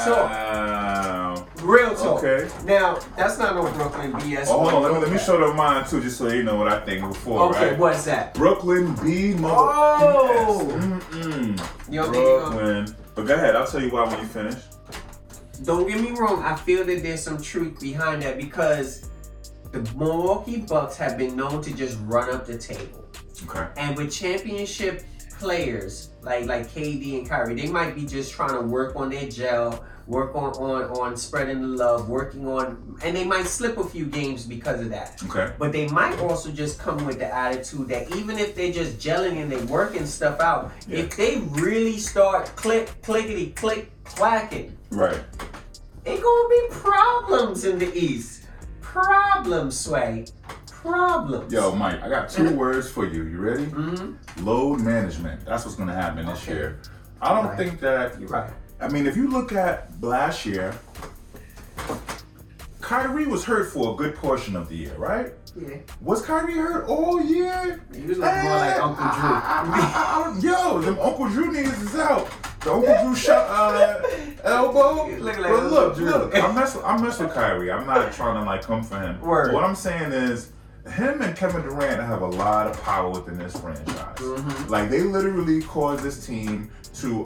talk. 0.05 0.29
Wow. 0.29 1.47
Real 1.61 1.95
talk. 1.95 2.23
Okay. 2.23 2.49
Now, 2.65 2.99
that's 3.17 3.37
not 3.37 3.55
no 3.55 3.71
Brooklyn 3.71 4.11
BS. 4.13 4.47
Oh, 4.49 4.59
hold 4.59 4.73
on, 4.73 4.81
let 4.83 4.93
me, 4.93 4.99
let 4.99 5.11
me 5.11 5.17
show 5.17 5.39
them 5.39 5.55
mine 5.55 5.87
too, 5.87 6.01
just 6.01 6.17
so 6.17 6.27
you 6.27 6.43
know 6.43 6.55
what 6.57 6.67
I 6.67 6.79
think 6.81 7.07
before, 7.07 7.49
Okay, 7.49 7.69
right? 7.69 7.79
what's 7.79 8.05
that? 8.05 8.33
Brooklyn 8.33 8.93
B 9.03 9.33
mother 9.33 9.55
Oh! 9.57 10.67
Mm-mm. 10.79 11.91
You 11.91 12.01
think 12.03 12.13
Brooklyn. 12.13 12.95
But 13.15 13.27
go 13.27 13.35
ahead, 13.35 13.55
I'll 13.55 13.67
tell 13.67 13.81
you 13.81 13.89
why 13.91 14.03
when 14.07 14.19
you 14.19 14.25
finish. 14.27 14.55
Don't 15.63 15.87
get 15.87 16.01
me 16.01 16.11
wrong, 16.11 16.43
I 16.43 16.55
feel 16.55 16.83
that 16.83 17.01
there's 17.01 17.23
some 17.23 17.41
truth 17.41 17.79
behind 17.79 18.21
that 18.23 18.37
because 18.37 19.09
the 19.83 19.95
Milwaukee 19.97 20.57
Bucks 20.61 20.95
have 20.97 21.17
been 21.17 21.35
known 21.35 21.61
to 21.61 21.73
just 21.75 21.97
run 22.03 22.29
up 22.29 22.45
the 22.45 22.57
table. 22.57 23.05
Okay. 23.43 23.67
And 23.77 23.97
with 23.97 24.11
championship 24.11 25.03
players 25.37 26.11
like 26.21 26.45
like 26.45 26.67
KD 26.71 27.17
and 27.19 27.29
Kyrie, 27.29 27.55
they 27.55 27.67
might 27.67 27.93
be 27.93 28.05
just 28.05 28.31
trying 28.31 28.53
to 28.53 28.61
work 28.61 28.95
on 28.95 29.09
their 29.09 29.27
gel, 29.27 29.83
work 30.07 30.33
on 30.33 30.51
on 30.53 30.83
on 30.97 31.17
spreading 31.17 31.61
the 31.61 31.67
love, 31.67 32.07
working 32.07 32.47
on 32.47 32.97
and 33.03 33.13
they 33.17 33.25
might 33.25 33.45
slip 33.47 33.77
a 33.77 33.83
few 33.83 34.05
games 34.05 34.45
because 34.45 34.79
of 34.79 34.89
that. 34.91 35.21
Okay. 35.27 35.51
But 35.59 35.73
they 35.73 35.89
might 35.89 36.17
also 36.19 36.51
just 36.51 36.79
come 36.79 37.05
with 37.05 37.19
the 37.19 37.33
attitude 37.33 37.89
that 37.89 38.15
even 38.15 38.39
if 38.39 38.55
they're 38.55 38.71
just 38.71 38.97
gelling 38.97 39.41
and 39.41 39.51
they 39.51 39.61
working 39.65 40.05
stuff 40.05 40.39
out, 40.39 40.71
Yeah. 40.87 40.99
if 40.99 41.17
they 41.17 41.39
really 41.49 41.97
start 41.97 42.55
click 42.55 42.89
clickety 43.01 43.47
click 43.51 43.91
clacking, 44.05 44.77
Right. 44.89 45.19
it 46.05 46.21
gonna 46.23 46.49
be 46.49 46.61
problems 46.69 47.65
in 47.65 47.77
the 47.77 47.93
East. 47.93 48.43
Problems, 49.03 49.77
Sway. 49.77 50.25
Problems. 50.71 51.51
Yo, 51.51 51.75
Mike, 51.75 52.01
I 52.01 52.07
got 52.09 52.29
two 52.29 52.49
words 52.55 52.89
for 52.89 53.05
you. 53.05 53.23
You 53.25 53.37
ready? 53.39 53.65
Mm-hmm. 53.65 54.45
Load 54.45 54.79
management. 54.79 55.43
That's 55.45 55.65
what's 55.65 55.75
gonna 55.77 55.93
happen 55.93 56.25
this 56.25 56.41
Okay. 56.43 56.53
year. 56.53 56.79
I 57.21 57.33
don't 57.33 57.47
Right. 57.49 57.57
think 57.57 57.79
that 57.81 58.19
You're 58.19 58.29
right. 58.29 58.49
I 58.79 58.87
mean, 58.89 59.05
if 59.05 59.17
you 59.17 59.27
look 59.29 59.51
at 59.51 59.89
last 60.01 60.45
year, 60.45 60.73
Kyrie 62.81 63.25
was 63.25 63.43
hurt 63.43 63.71
for 63.73 63.93
a 63.93 63.95
good 63.97 64.15
portion 64.15 64.55
of 64.55 64.69
the 64.69 64.75
year, 64.75 64.93
right? 64.97 65.33
Yeah. 65.55 65.77
Was 66.01 66.21
Kyrie 66.21 66.53
hurt 66.53 66.87
all 66.87 67.21
year? 67.21 67.81
He 67.93 68.01
was 68.01 68.17
looking 68.17 68.43
more 68.43 68.55
like 68.57 68.79
Uncle 68.81 68.95
Drew. 69.05 69.13
I- 69.13 70.33
I- 70.33 70.33
I- 70.35 70.39
yo, 70.39 70.79
them 70.81 70.99
Uncle 70.99 71.27
Drew 71.29 71.51
niggas 71.51 71.81
is 71.83 71.95
out. 71.95 72.27
The 72.65 72.99
Drew 73.03 73.15
shot 73.15 73.47
uh, 73.49 74.01
elbow. 74.43 75.07
Look 75.17 75.37
like 75.37 75.51
but 75.51 75.63
look, 75.71 75.97
look, 75.97 76.35
I 76.35 76.51
mess, 76.53 76.77
I 76.83 76.97
mess 77.01 77.19
with 77.19 77.33
Kyrie. 77.33 77.71
I'm 77.71 77.85
not 77.85 78.11
trying 78.11 78.35
to 78.35 78.43
like 78.43 78.63
come 78.63 78.83
for 78.83 78.99
him. 78.99 79.21
Word. 79.21 79.53
What 79.53 79.63
I'm 79.63 79.75
saying 79.75 80.11
is, 80.11 80.51
him 80.91 81.21
and 81.21 81.35
Kevin 81.35 81.61
Durant 81.61 82.01
have 82.01 82.21
a 82.21 82.27
lot 82.27 82.67
of 82.67 82.81
power 82.81 83.09
within 83.09 83.37
this 83.37 83.55
franchise. 83.59 84.17
Mm-hmm. 84.17 84.69
Like 84.69 84.89
they 84.89 85.01
literally 85.01 85.61
caused 85.61 86.03
this 86.03 86.25
team 86.25 86.71
to 86.95 87.25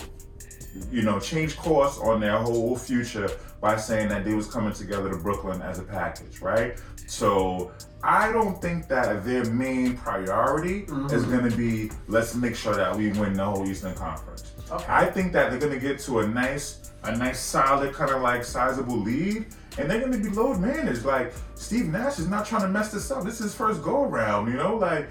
you 0.91 1.01
know, 1.01 1.19
change 1.19 1.57
course 1.57 1.97
on 1.99 2.19
their 2.19 2.37
whole 2.37 2.75
future 2.75 3.29
by 3.61 3.75
saying 3.75 4.09
that 4.09 4.23
they 4.23 4.33
was 4.33 4.47
coming 4.47 4.73
together 4.73 5.09
to 5.09 5.17
Brooklyn 5.17 5.61
as 5.61 5.79
a 5.79 5.83
package, 5.83 6.41
right? 6.41 6.79
So 7.07 7.71
I 8.03 8.31
don't 8.31 8.61
think 8.61 8.87
that 8.87 9.25
their 9.25 9.45
main 9.45 9.97
priority 9.97 10.85
is 11.11 11.23
going 11.25 11.49
to 11.49 11.55
be 11.55 11.91
let's 12.07 12.35
make 12.35 12.55
sure 12.55 12.75
that 12.75 12.95
we 12.95 13.11
win 13.13 13.33
the 13.33 13.45
whole 13.45 13.67
Eastern 13.67 13.95
Conference. 13.95 14.53
Okay. 14.71 14.85
I 14.87 15.05
think 15.05 15.33
that 15.33 15.49
they're 15.49 15.59
going 15.59 15.73
to 15.73 15.79
get 15.79 15.99
to 16.01 16.19
a 16.19 16.27
nice, 16.27 16.91
a 17.03 17.15
nice 17.15 17.39
solid 17.39 17.93
kind 17.93 18.11
of 18.11 18.21
like 18.21 18.43
sizable 18.43 18.97
lead, 18.97 19.47
and 19.77 19.89
they're 19.89 19.99
going 19.99 20.11
to 20.11 20.17
be 20.17 20.29
load 20.29 20.59
managed. 20.59 21.05
Like 21.05 21.33
Steve 21.55 21.87
Nash 21.87 22.19
is 22.19 22.27
not 22.27 22.45
trying 22.45 22.61
to 22.61 22.67
mess 22.67 22.91
this 22.91 23.09
up. 23.11 23.23
This 23.23 23.35
is 23.35 23.39
his 23.39 23.55
first 23.55 23.81
go 23.83 24.03
around, 24.03 24.51
you 24.51 24.57
know, 24.57 24.75
like. 24.75 25.07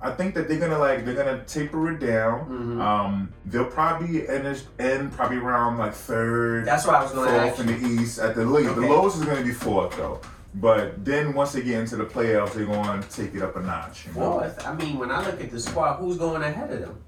I 0.00 0.10
think 0.10 0.34
that 0.34 0.48
they're 0.48 0.58
gonna 0.58 0.78
like 0.78 1.06
they're 1.06 1.14
gonna 1.14 1.42
taper 1.44 1.90
it 1.90 1.98
down. 1.98 2.40
Mm-hmm. 2.40 2.78
Um, 2.78 3.32
they'll 3.46 3.64
probably 3.64 4.28
end 4.28 4.62
end 4.78 5.12
probably 5.12 5.38
around 5.38 5.78
like 5.78 5.94
third, 5.94 6.66
That's 6.66 6.86
what 6.86 6.96
I 6.96 7.02
was 7.04 7.12
gonna 7.12 7.50
fourth 7.50 7.60
in 7.60 7.66
the 7.68 8.02
East. 8.02 8.18
At 8.18 8.34
the 8.34 8.44
least, 8.44 8.74
the 8.74 8.82
lowest 8.82 9.16
is 9.16 9.24
gonna 9.24 9.42
be 9.42 9.52
fourth 9.52 9.96
though. 9.96 10.20
But 10.56 11.04
then 11.04 11.32
once 11.32 11.52
they 11.52 11.62
get 11.62 11.80
into 11.80 11.96
the 11.96 12.04
playoffs, 12.04 12.52
they're 12.52 12.66
going 12.66 13.02
to 13.02 13.08
take 13.08 13.34
it 13.34 13.42
up 13.42 13.56
a 13.56 13.62
notch. 13.62 14.06
You 14.06 14.12
know? 14.12 14.32
Fourth. 14.32 14.66
I 14.66 14.74
mean, 14.74 14.98
when 14.98 15.10
I 15.10 15.24
look 15.24 15.40
at 15.40 15.50
the 15.50 15.58
squad, 15.58 15.96
who's 15.96 16.16
going 16.16 16.42
ahead 16.42 16.70
of 16.70 16.80
them? 16.80 17.04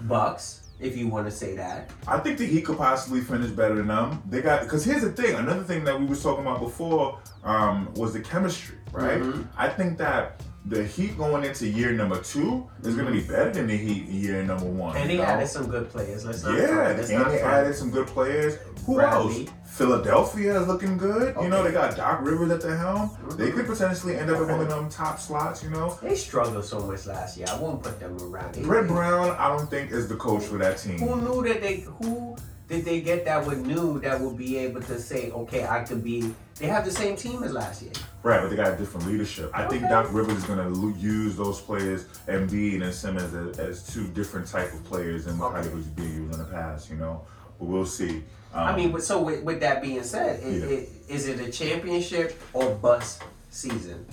Bucks, 0.00 0.65
if 0.80 0.96
you 0.96 1.08
want 1.08 1.26
to 1.26 1.30
say 1.30 1.56
that. 1.56 1.90
I 2.06 2.18
think 2.18 2.38
that 2.38 2.46
he 2.46 2.60
could 2.60 2.76
possibly 2.76 3.20
finish 3.20 3.50
better 3.50 3.76
than 3.76 3.88
them. 3.88 4.22
They 4.28 4.42
got 4.42 4.62
because 4.62 4.84
here's 4.84 5.02
the 5.02 5.12
thing. 5.12 5.34
Another 5.34 5.62
thing 5.64 5.84
that 5.84 5.98
we 5.98 6.06
was 6.06 6.22
talking 6.22 6.44
about 6.44 6.60
before 6.60 7.18
um, 7.44 7.92
was 7.94 8.12
the 8.12 8.20
chemistry, 8.20 8.76
right? 8.92 9.20
Mhm. 9.20 9.46
I 9.56 9.68
think 9.68 9.98
that 9.98 10.42
the 10.68 10.82
Heat 10.84 11.16
going 11.16 11.44
into 11.44 11.66
year 11.68 11.92
number 11.92 12.20
two 12.20 12.68
is 12.82 12.94
going 12.96 13.06
to 13.06 13.12
be 13.12 13.20
better 13.20 13.50
than 13.52 13.68
the 13.68 13.76
Heat 13.76 14.08
in 14.08 14.14
year 14.14 14.42
number 14.42 14.64
one. 14.66 14.96
And 14.96 15.08
they 15.08 15.16
know? 15.18 15.22
added 15.22 15.46
some 15.48 15.66
good 15.68 15.88
players. 15.90 16.24
Let's 16.24 16.42
not 16.42 16.58
Yeah. 16.58 16.88
And 16.90 16.98
they 17.08 17.40
added 17.40 17.74
some 17.76 17.90
good 17.90 18.06
players. 18.08 18.58
Who 18.84 18.94
Bradley. 18.96 19.42
else? 19.42 19.50
Philadelphia 19.66 20.60
is 20.60 20.66
looking 20.68 20.96
good. 20.96 21.36
You 21.40 21.48
know, 21.48 21.62
they 21.62 21.70
got 21.72 21.96
Doc 21.96 22.20
Rivers 22.22 22.50
at 22.50 22.60
the 22.62 22.76
helm. 22.76 23.10
They 23.36 23.50
Mhm. 23.50 23.54
could 23.54 23.66
potentially 23.66 24.16
end 24.16 24.30
up 24.30 24.40
in 24.40 24.48
one 24.48 24.60
of 24.60 24.68
them 24.68 24.88
top 24.88 25.20
slots, 25.20 25.62
you 25.62 25.70
know. 25.70 25.98
They 26.02 26.14
struggled 26.16 26.64
so 26.64 26.80
much 26.80 27.06
last 27.06 27.36
year. 27.36 27.46
I 27.50 27.56
won't 27.58 27.82
put 27.82 28.00
them 28.00 28.16
around. 28.22 28.54
They- 28.54 28.62
Brett 28.62 28.86
Brown, 28.88 29.36
I 29.38 29.48
don't 29.48 29.68
think 29.70 29.92
is 29.92 30.08
the 30.08 30.16
coach 30.16 30.44
for 30.44 30.56
that 30.58 30.78
team. 30.78 30.98
Who 30.98 31.16
knew 31.20 31.42
that 31.52 31.60
they? 31.60 31.84
Who 32.00 32.36
did 32.68 32.84
they 32.84 33.00
get 33.00 33.24
that 33.24 33.46
with 33.46 33.64
new 33.64 34.00
that 34.00 34.20
will 34.20 34.32
be 34.34 34.56
able 34.58 34.80
to 34.82 34.98
say, 34.98 35.30
okay, 35.30 35.66
I 35.66 35.84
could 35.84 36.02
be. 36.02 36.34
They 36.56 36.66
have 36.66 36.84
the 36.84 36.90
same 36.90 37.16
team 37.16 37.42
as 37.44 37.52
last 37.52 37.82
year. 37.82 37.92
Right, 38.22 38.40
but 38.40 38.48
they 38.48 38.56
got 38.56 38.72
a 38.72 38.76
different 38.76 39.06
leadership. 39.06 39.50
I 39.54 39.66
think 39.68 39.84
Okay. 39.84 39.92
Doc 39.92 40.08
Rivers 40.10 40.38
is 40.38 40.44
going 40.44 40.58
to 40.58 40.98
use 40.98 41.36
those 41.36 41.60
players, 41.60 42.06
Embiid 42.26 42.82
and 42.82 42.92
Simmons, 42.92 43.34
as, 43.34 43.58
as 43.58 43.86
two 43.94 44.08
different 44.08 44.48
type 44.48 44.72
of 44.72 44.82
players 44.84 45.26
than 45.26 45.38
what 45.38 45.54
Okay. 45.54 45.68
he 45.68 45.74
was 45.74 45.84
being 45.86 46.12
used 46.14 46.32
in 46.32 46.38
the 46.38 46.44
past, 46.46 46.90
you 46.90 46.96
know. 46.96 47.24
But 47.58 47.66
we'll 47.66 47.86
see. 47.86 48.24
Um, 48.52 48.64
I 48.68 48.74
mean, 48.74 48.90
but 48.90 49.02
so 49.04 49.22
with, 49.22 49.42
with 49.44 49.60
that 49.60 49.80
being 49.82 50.02
said, 50.02 50.42
is, 50.42 50.62
Yeah. 50.62 50.68
it, 50.78 50.88
is 51.08 51.28
it 51.28 51.40
a 51.46 51.52
championship 51.52 52.40
or 52.52 52.74
bust 52.74 53.22
season? 53.50 54.04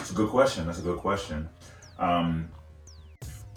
It's 0.00 0.10
a 0.10 0.14
good 0.14 0.30
question. 0.30 0.66
That's 0.66 0.80
a 0.80 0.82
good 0.82 0.98
question. 0.98 1.48
Um, 1.98 2.48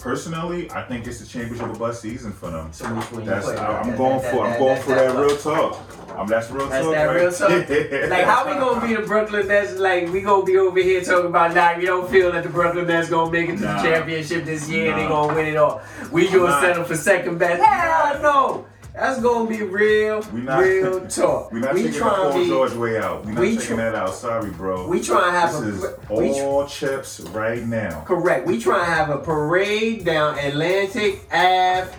personally, 0.08 0.72
I 0.72 0.84
think 0.84 1.06
it's 1.06 1.20
a 1.22 1.28
championship 1.28 1.68
or 1.68 1.74
bust 1.78 2.02
season 2.02 2.32
for 2.32 2.50
them. 2.50 2.72
So 2.72 2.86
which 2.94 3.12
one 3.12 3.26
That's 3.26 3.46
put? 3.46 3.58
I, 3.58 3.80
I'm 3.80 3.90
That- 3.90 3.98
going 3.98 4.22
that- 4.22 4.34
for 4.34 4.46
I'm 4.46 4.52
that- 4.52 4.60
going 4.60 4.76
that- 4.76 4.84
for 4.84 4.96
that, 4.96 5.16
real 5.18 5.38
talk. 5.38 5.80
Um, 6.18 6.26
that's 6.28 6.50
real 6.50 6.66
That's 6.68 6.84
talk. 6.86 6.94
that 6.96 7.04
right 7.04 7.16
real 7.22 7.32
talk. 7.32 8.10
Like 8.10 8.24
how 8.26 8.48
we 8.48 8.54
gonna 8.54 8.88
be 8.88 8.96
the 8.96 9.02
Brooklyn 9.06 9.48
Nets? 9.48 9.74
Like 9.78 10.12
we 10.12 10.22
gonna 10.22 10.44
be 10.46 10.58
over 10.58 10.80
here 10.80 11.02
talking 11.02 11.28
about 11.28 11.54
nah, 11.54 11.78
we 11.78 11.86
don't 11.86 12.10
feel 12.10 12.32
that 12.32 12.44
the 12.44 12.50
Brooklyn 12.50 12.88
Nets 12.88 13.10
gonna 13.10 13.30
make 13.30 13.50
it 13.50 13.58
to 13.58 13.64
Nah. 13.66 13.82
the 13.84 13.90
championship 13.90 14.46
this 14.46 14.68
year. 14.70 14.92
and 14.94 15.02
They 15.02 15.08
gonna 15.08 15.36
win 15.36 15.46
it 15.46 15.58
all. 15.58 15.82
We 16.12 16.28
gonna 16.30 16.46
Nah. 16.46 16.62
settle 16.62 16.84
for 16.86 16.96
second 16.96 17.38
best. 17.38 17.62
Hell 17.62 18.22
no. 18.22 18.66
That's 18.98 19.22
gonna 19.22 19.48
be 19.50 19.62
real, 19.62 20.22
We 20.34 20.42
not 20.42 20.60
real 20.60 21.08
talk. 21.08 21.52
We're 21.52 21.60
not 21.60 21.74
we 21.76 21.84
taking 21.84 21.94
the 21.94 22.00
trying 22.00 22.16
Paul 22.32 22.34
be, 22.34 22.48
George 22.48 22.74
way 22.74 22.98
out. 22.98 23.26
We're 23.26 23.32
not 23.34 23.42
we 23.42 23.52
taking 23.58 23.76
try- 23.76 23.86
that 23.92 23.96
out. 23.96 24.14
Sorry, 24.16 24.50
bro. 24.52 24.88
we 24.88 25.02
trying 25.02 25.26
to 25.34 25.40
have 25.40 25.52
this 25.64 25.84
a 25.84 25.88
is 25.94 26.10
we 26.10 26.34
tr- 26.40 26.44
all 26.46 26.68
chips 26.68 27.20
right 27.20 27.64
now. 27.66 28.02
correct. 28.06 28.48
We 28.48 28.60
trying 28.60 28.86
to 28.86 28.92
have 28.92 29.10
a 29.10 29.18
parade 29.20 30.04
down 30.04 30.40
Atlantic 30.40 31.22
Ave, 31.32 31.90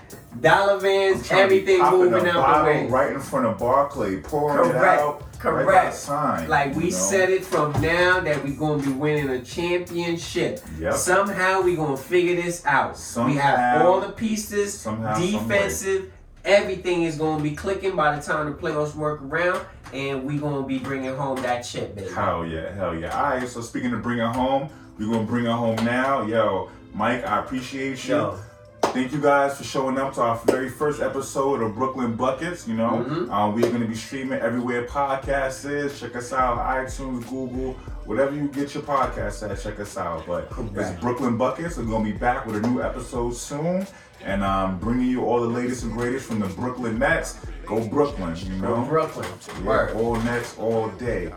Dollar 0.40 0.78
Vans, 0.80 1.30
everything 1.30 1.80
moving 1.82 2.26
out 2.28 2.58
the 2.58 2.64
way. 2.64 2.86
Right 2.88 3.12
in 3.12 3.20
front 3.20 3.46
of 3.46 3.58
Barclay, 3.58 4.16
pouring 4.20 4.70
Correct. 4.72 5.00
it 5.00 5.00
out. 5.04 5.24
Correct. 5.38 5.94
Sign, 5.94 6.48
Like 6.48 6.74
we 6.74 6.86
you 6.86 6.90
know? 6.90 6.96
said 6.96 7.30
it 7.30 7.44
from 7.44 7.70
now 7.80 8.18
that 8.18 8.42
we 8.42 8.50
gonna 8.56 8.82
be 8.82 8.90
winning 8.90 9.28
a 9.30 9.40
championship. 9.40 10.60
Yep. 10.80 10.94
Somehow 10.94 11.60
we 11.62 11.76
gonna 11.76 11.96
figure 11.96 12.34
this 12.34 12.66
out. 12.66 12.96
Somehow, 12.98 13.28
we 13.32 13.36
have 13.38 13.82
all 13.86 14.00
the 14.00 14.08
pieces, 14.10 14.74
Somehow, 14.76 15.14
some 15.14 15.22
defensive. 15.48 16.12
Everything 16.44 17.02
is 17.02 17.16
gonna 17.16 17.42
be 17.42 17.52
clicking 17.54 17.94
by 17.96 18.14
the 18.16 18.22
time 18.22 18.46
the 18.50 18.56
playoffs 18.56 18.94
work 18.94 19.20
around, 19.22 19.60
and 19.92 20.24
we 20.24 20.38
gonna 20.38 20.66
be 20.66 20.78
bringing 20.78 21.14
home 21.14 21.40
that 21.42 21.62
chip, 21.62 21.94
baby. 21.96 22.10
Hell 22.12 22.46
yeah, 22.46 22.72
hell 22.74 22.94
yeah. 22.94 23.16
All 23.20 23.30
right, 23.30 23.48
so 23.48 23.60
speaking 23.60 23.92
of 23.92 24.02
bring 24.02 24.18
it 24.18 24.26
home, 24.34 24.68
we're 24.98 25.12
gonna 25.12 25.24
bring 25.26 25.44
it 25.46 25.52
home 25.52 25.76
now. 25.84 26.22
Yo, 26.22 26.70
Mike, 26.94 27.26
I 27.26 27.40
appreciate 27.40 28.02
you. 28.08 28.14
Yo. 28.14 28.38
Thank 28.80 29.12
you 29.12 29.20
guys 29.20 29.58
for 29.58 29.64
showing 29.64 29.98
up 29.98 30.14
to 30.14 30.22
our 30.22 30.36
very 30.46 30.70
first 30.70 31.02
episode 31.02 31.60
of 31.60 31.74
Brooklyn 31.74 32.14
Buckets. 32.14 32.66
You 32.66 32.74
know, 32.74 33.04
Mhm. 33.06 33.28
uh, 33.30 33.50
we're 33.54 33.70
gonna 33.70 33.84
be 33.86 33.94
streaming 33.94 34.40
everywhere 34.40 34.84
podcast 34.84 35.68
is. 35.70 36.00
Check 36.00 36.16
us 36.16 36.32
out, 36.32 36.58
iTunes, 36.58 37.28
Google, 37.28 37.74
whatever 38.06 38.34
you 38.34 38.48
get 38.48 38.74
your 38.74 38.82
podcast 38.84 39.48
at. 39.48 39.60
Check 39.60 39.78
us 39.80 39.98
out. 39.98 40.24
But 40.26 40.50
it's 40.76 40.90
Brooklyn 41.00 41.36
Buckets. 41.36 41.76
We're 41.76 41.84
gonna 41.84 42.04
be 42.04 42.12
back 42.12 42.46
with 42.46 42.64
a 42.64 42.66
new 42.66 42.80
episode 42.80 43.34
soon. 43.34 43.86
And 44.24 44.42
um, 44.42 44.78
bringing 44.78 45.08
you 45.08 45.24
all 45.24 45.40
the 45.40 45.48
latest 45.48 45.84
and 45.84 45.92
greatest 45.92 46.26
from 46.26 46.40
the 46.40 46.48
Brooklyn 46.48 46.98
Nets. 46.98 47.38
Go 47.66 47.86
Brooklyn, 47.86 48.36
you 48.36 48.52
know. 48.56 48.84
Brooklyn. 48.84 49.28
Yeah, 49.48 49.62
Word. 49.62 49.96
all 49.96 50.16
Nets 50.22 50.56
all 50.58 50.88
day. 50.90 51.32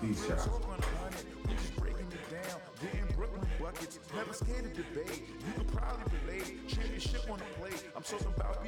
Peace 0.00 0.30
out. 0.30 0.48
breaking 1.78 2.06
it 2.06 2.30
down, 2.30 2.60
getting 2.80 3.06
Brooklyn 3.16 3.46
buckets, 3.60 3.98
never 4.14 4.32
scared 4.32 4.62
to 4.74 4.82
debate. 4.82 5.22
You 5.46 5.52
could 5.56 5.68
probably 5.68 6.18
relate, 6.26 6.68
championship 6.68 7.30
on 7.30 7.38
the 7.38 7.44
plate. 7.60 7.84
I'm 7.94 8.02
talking 8.02 8.26
about 8.36 8.64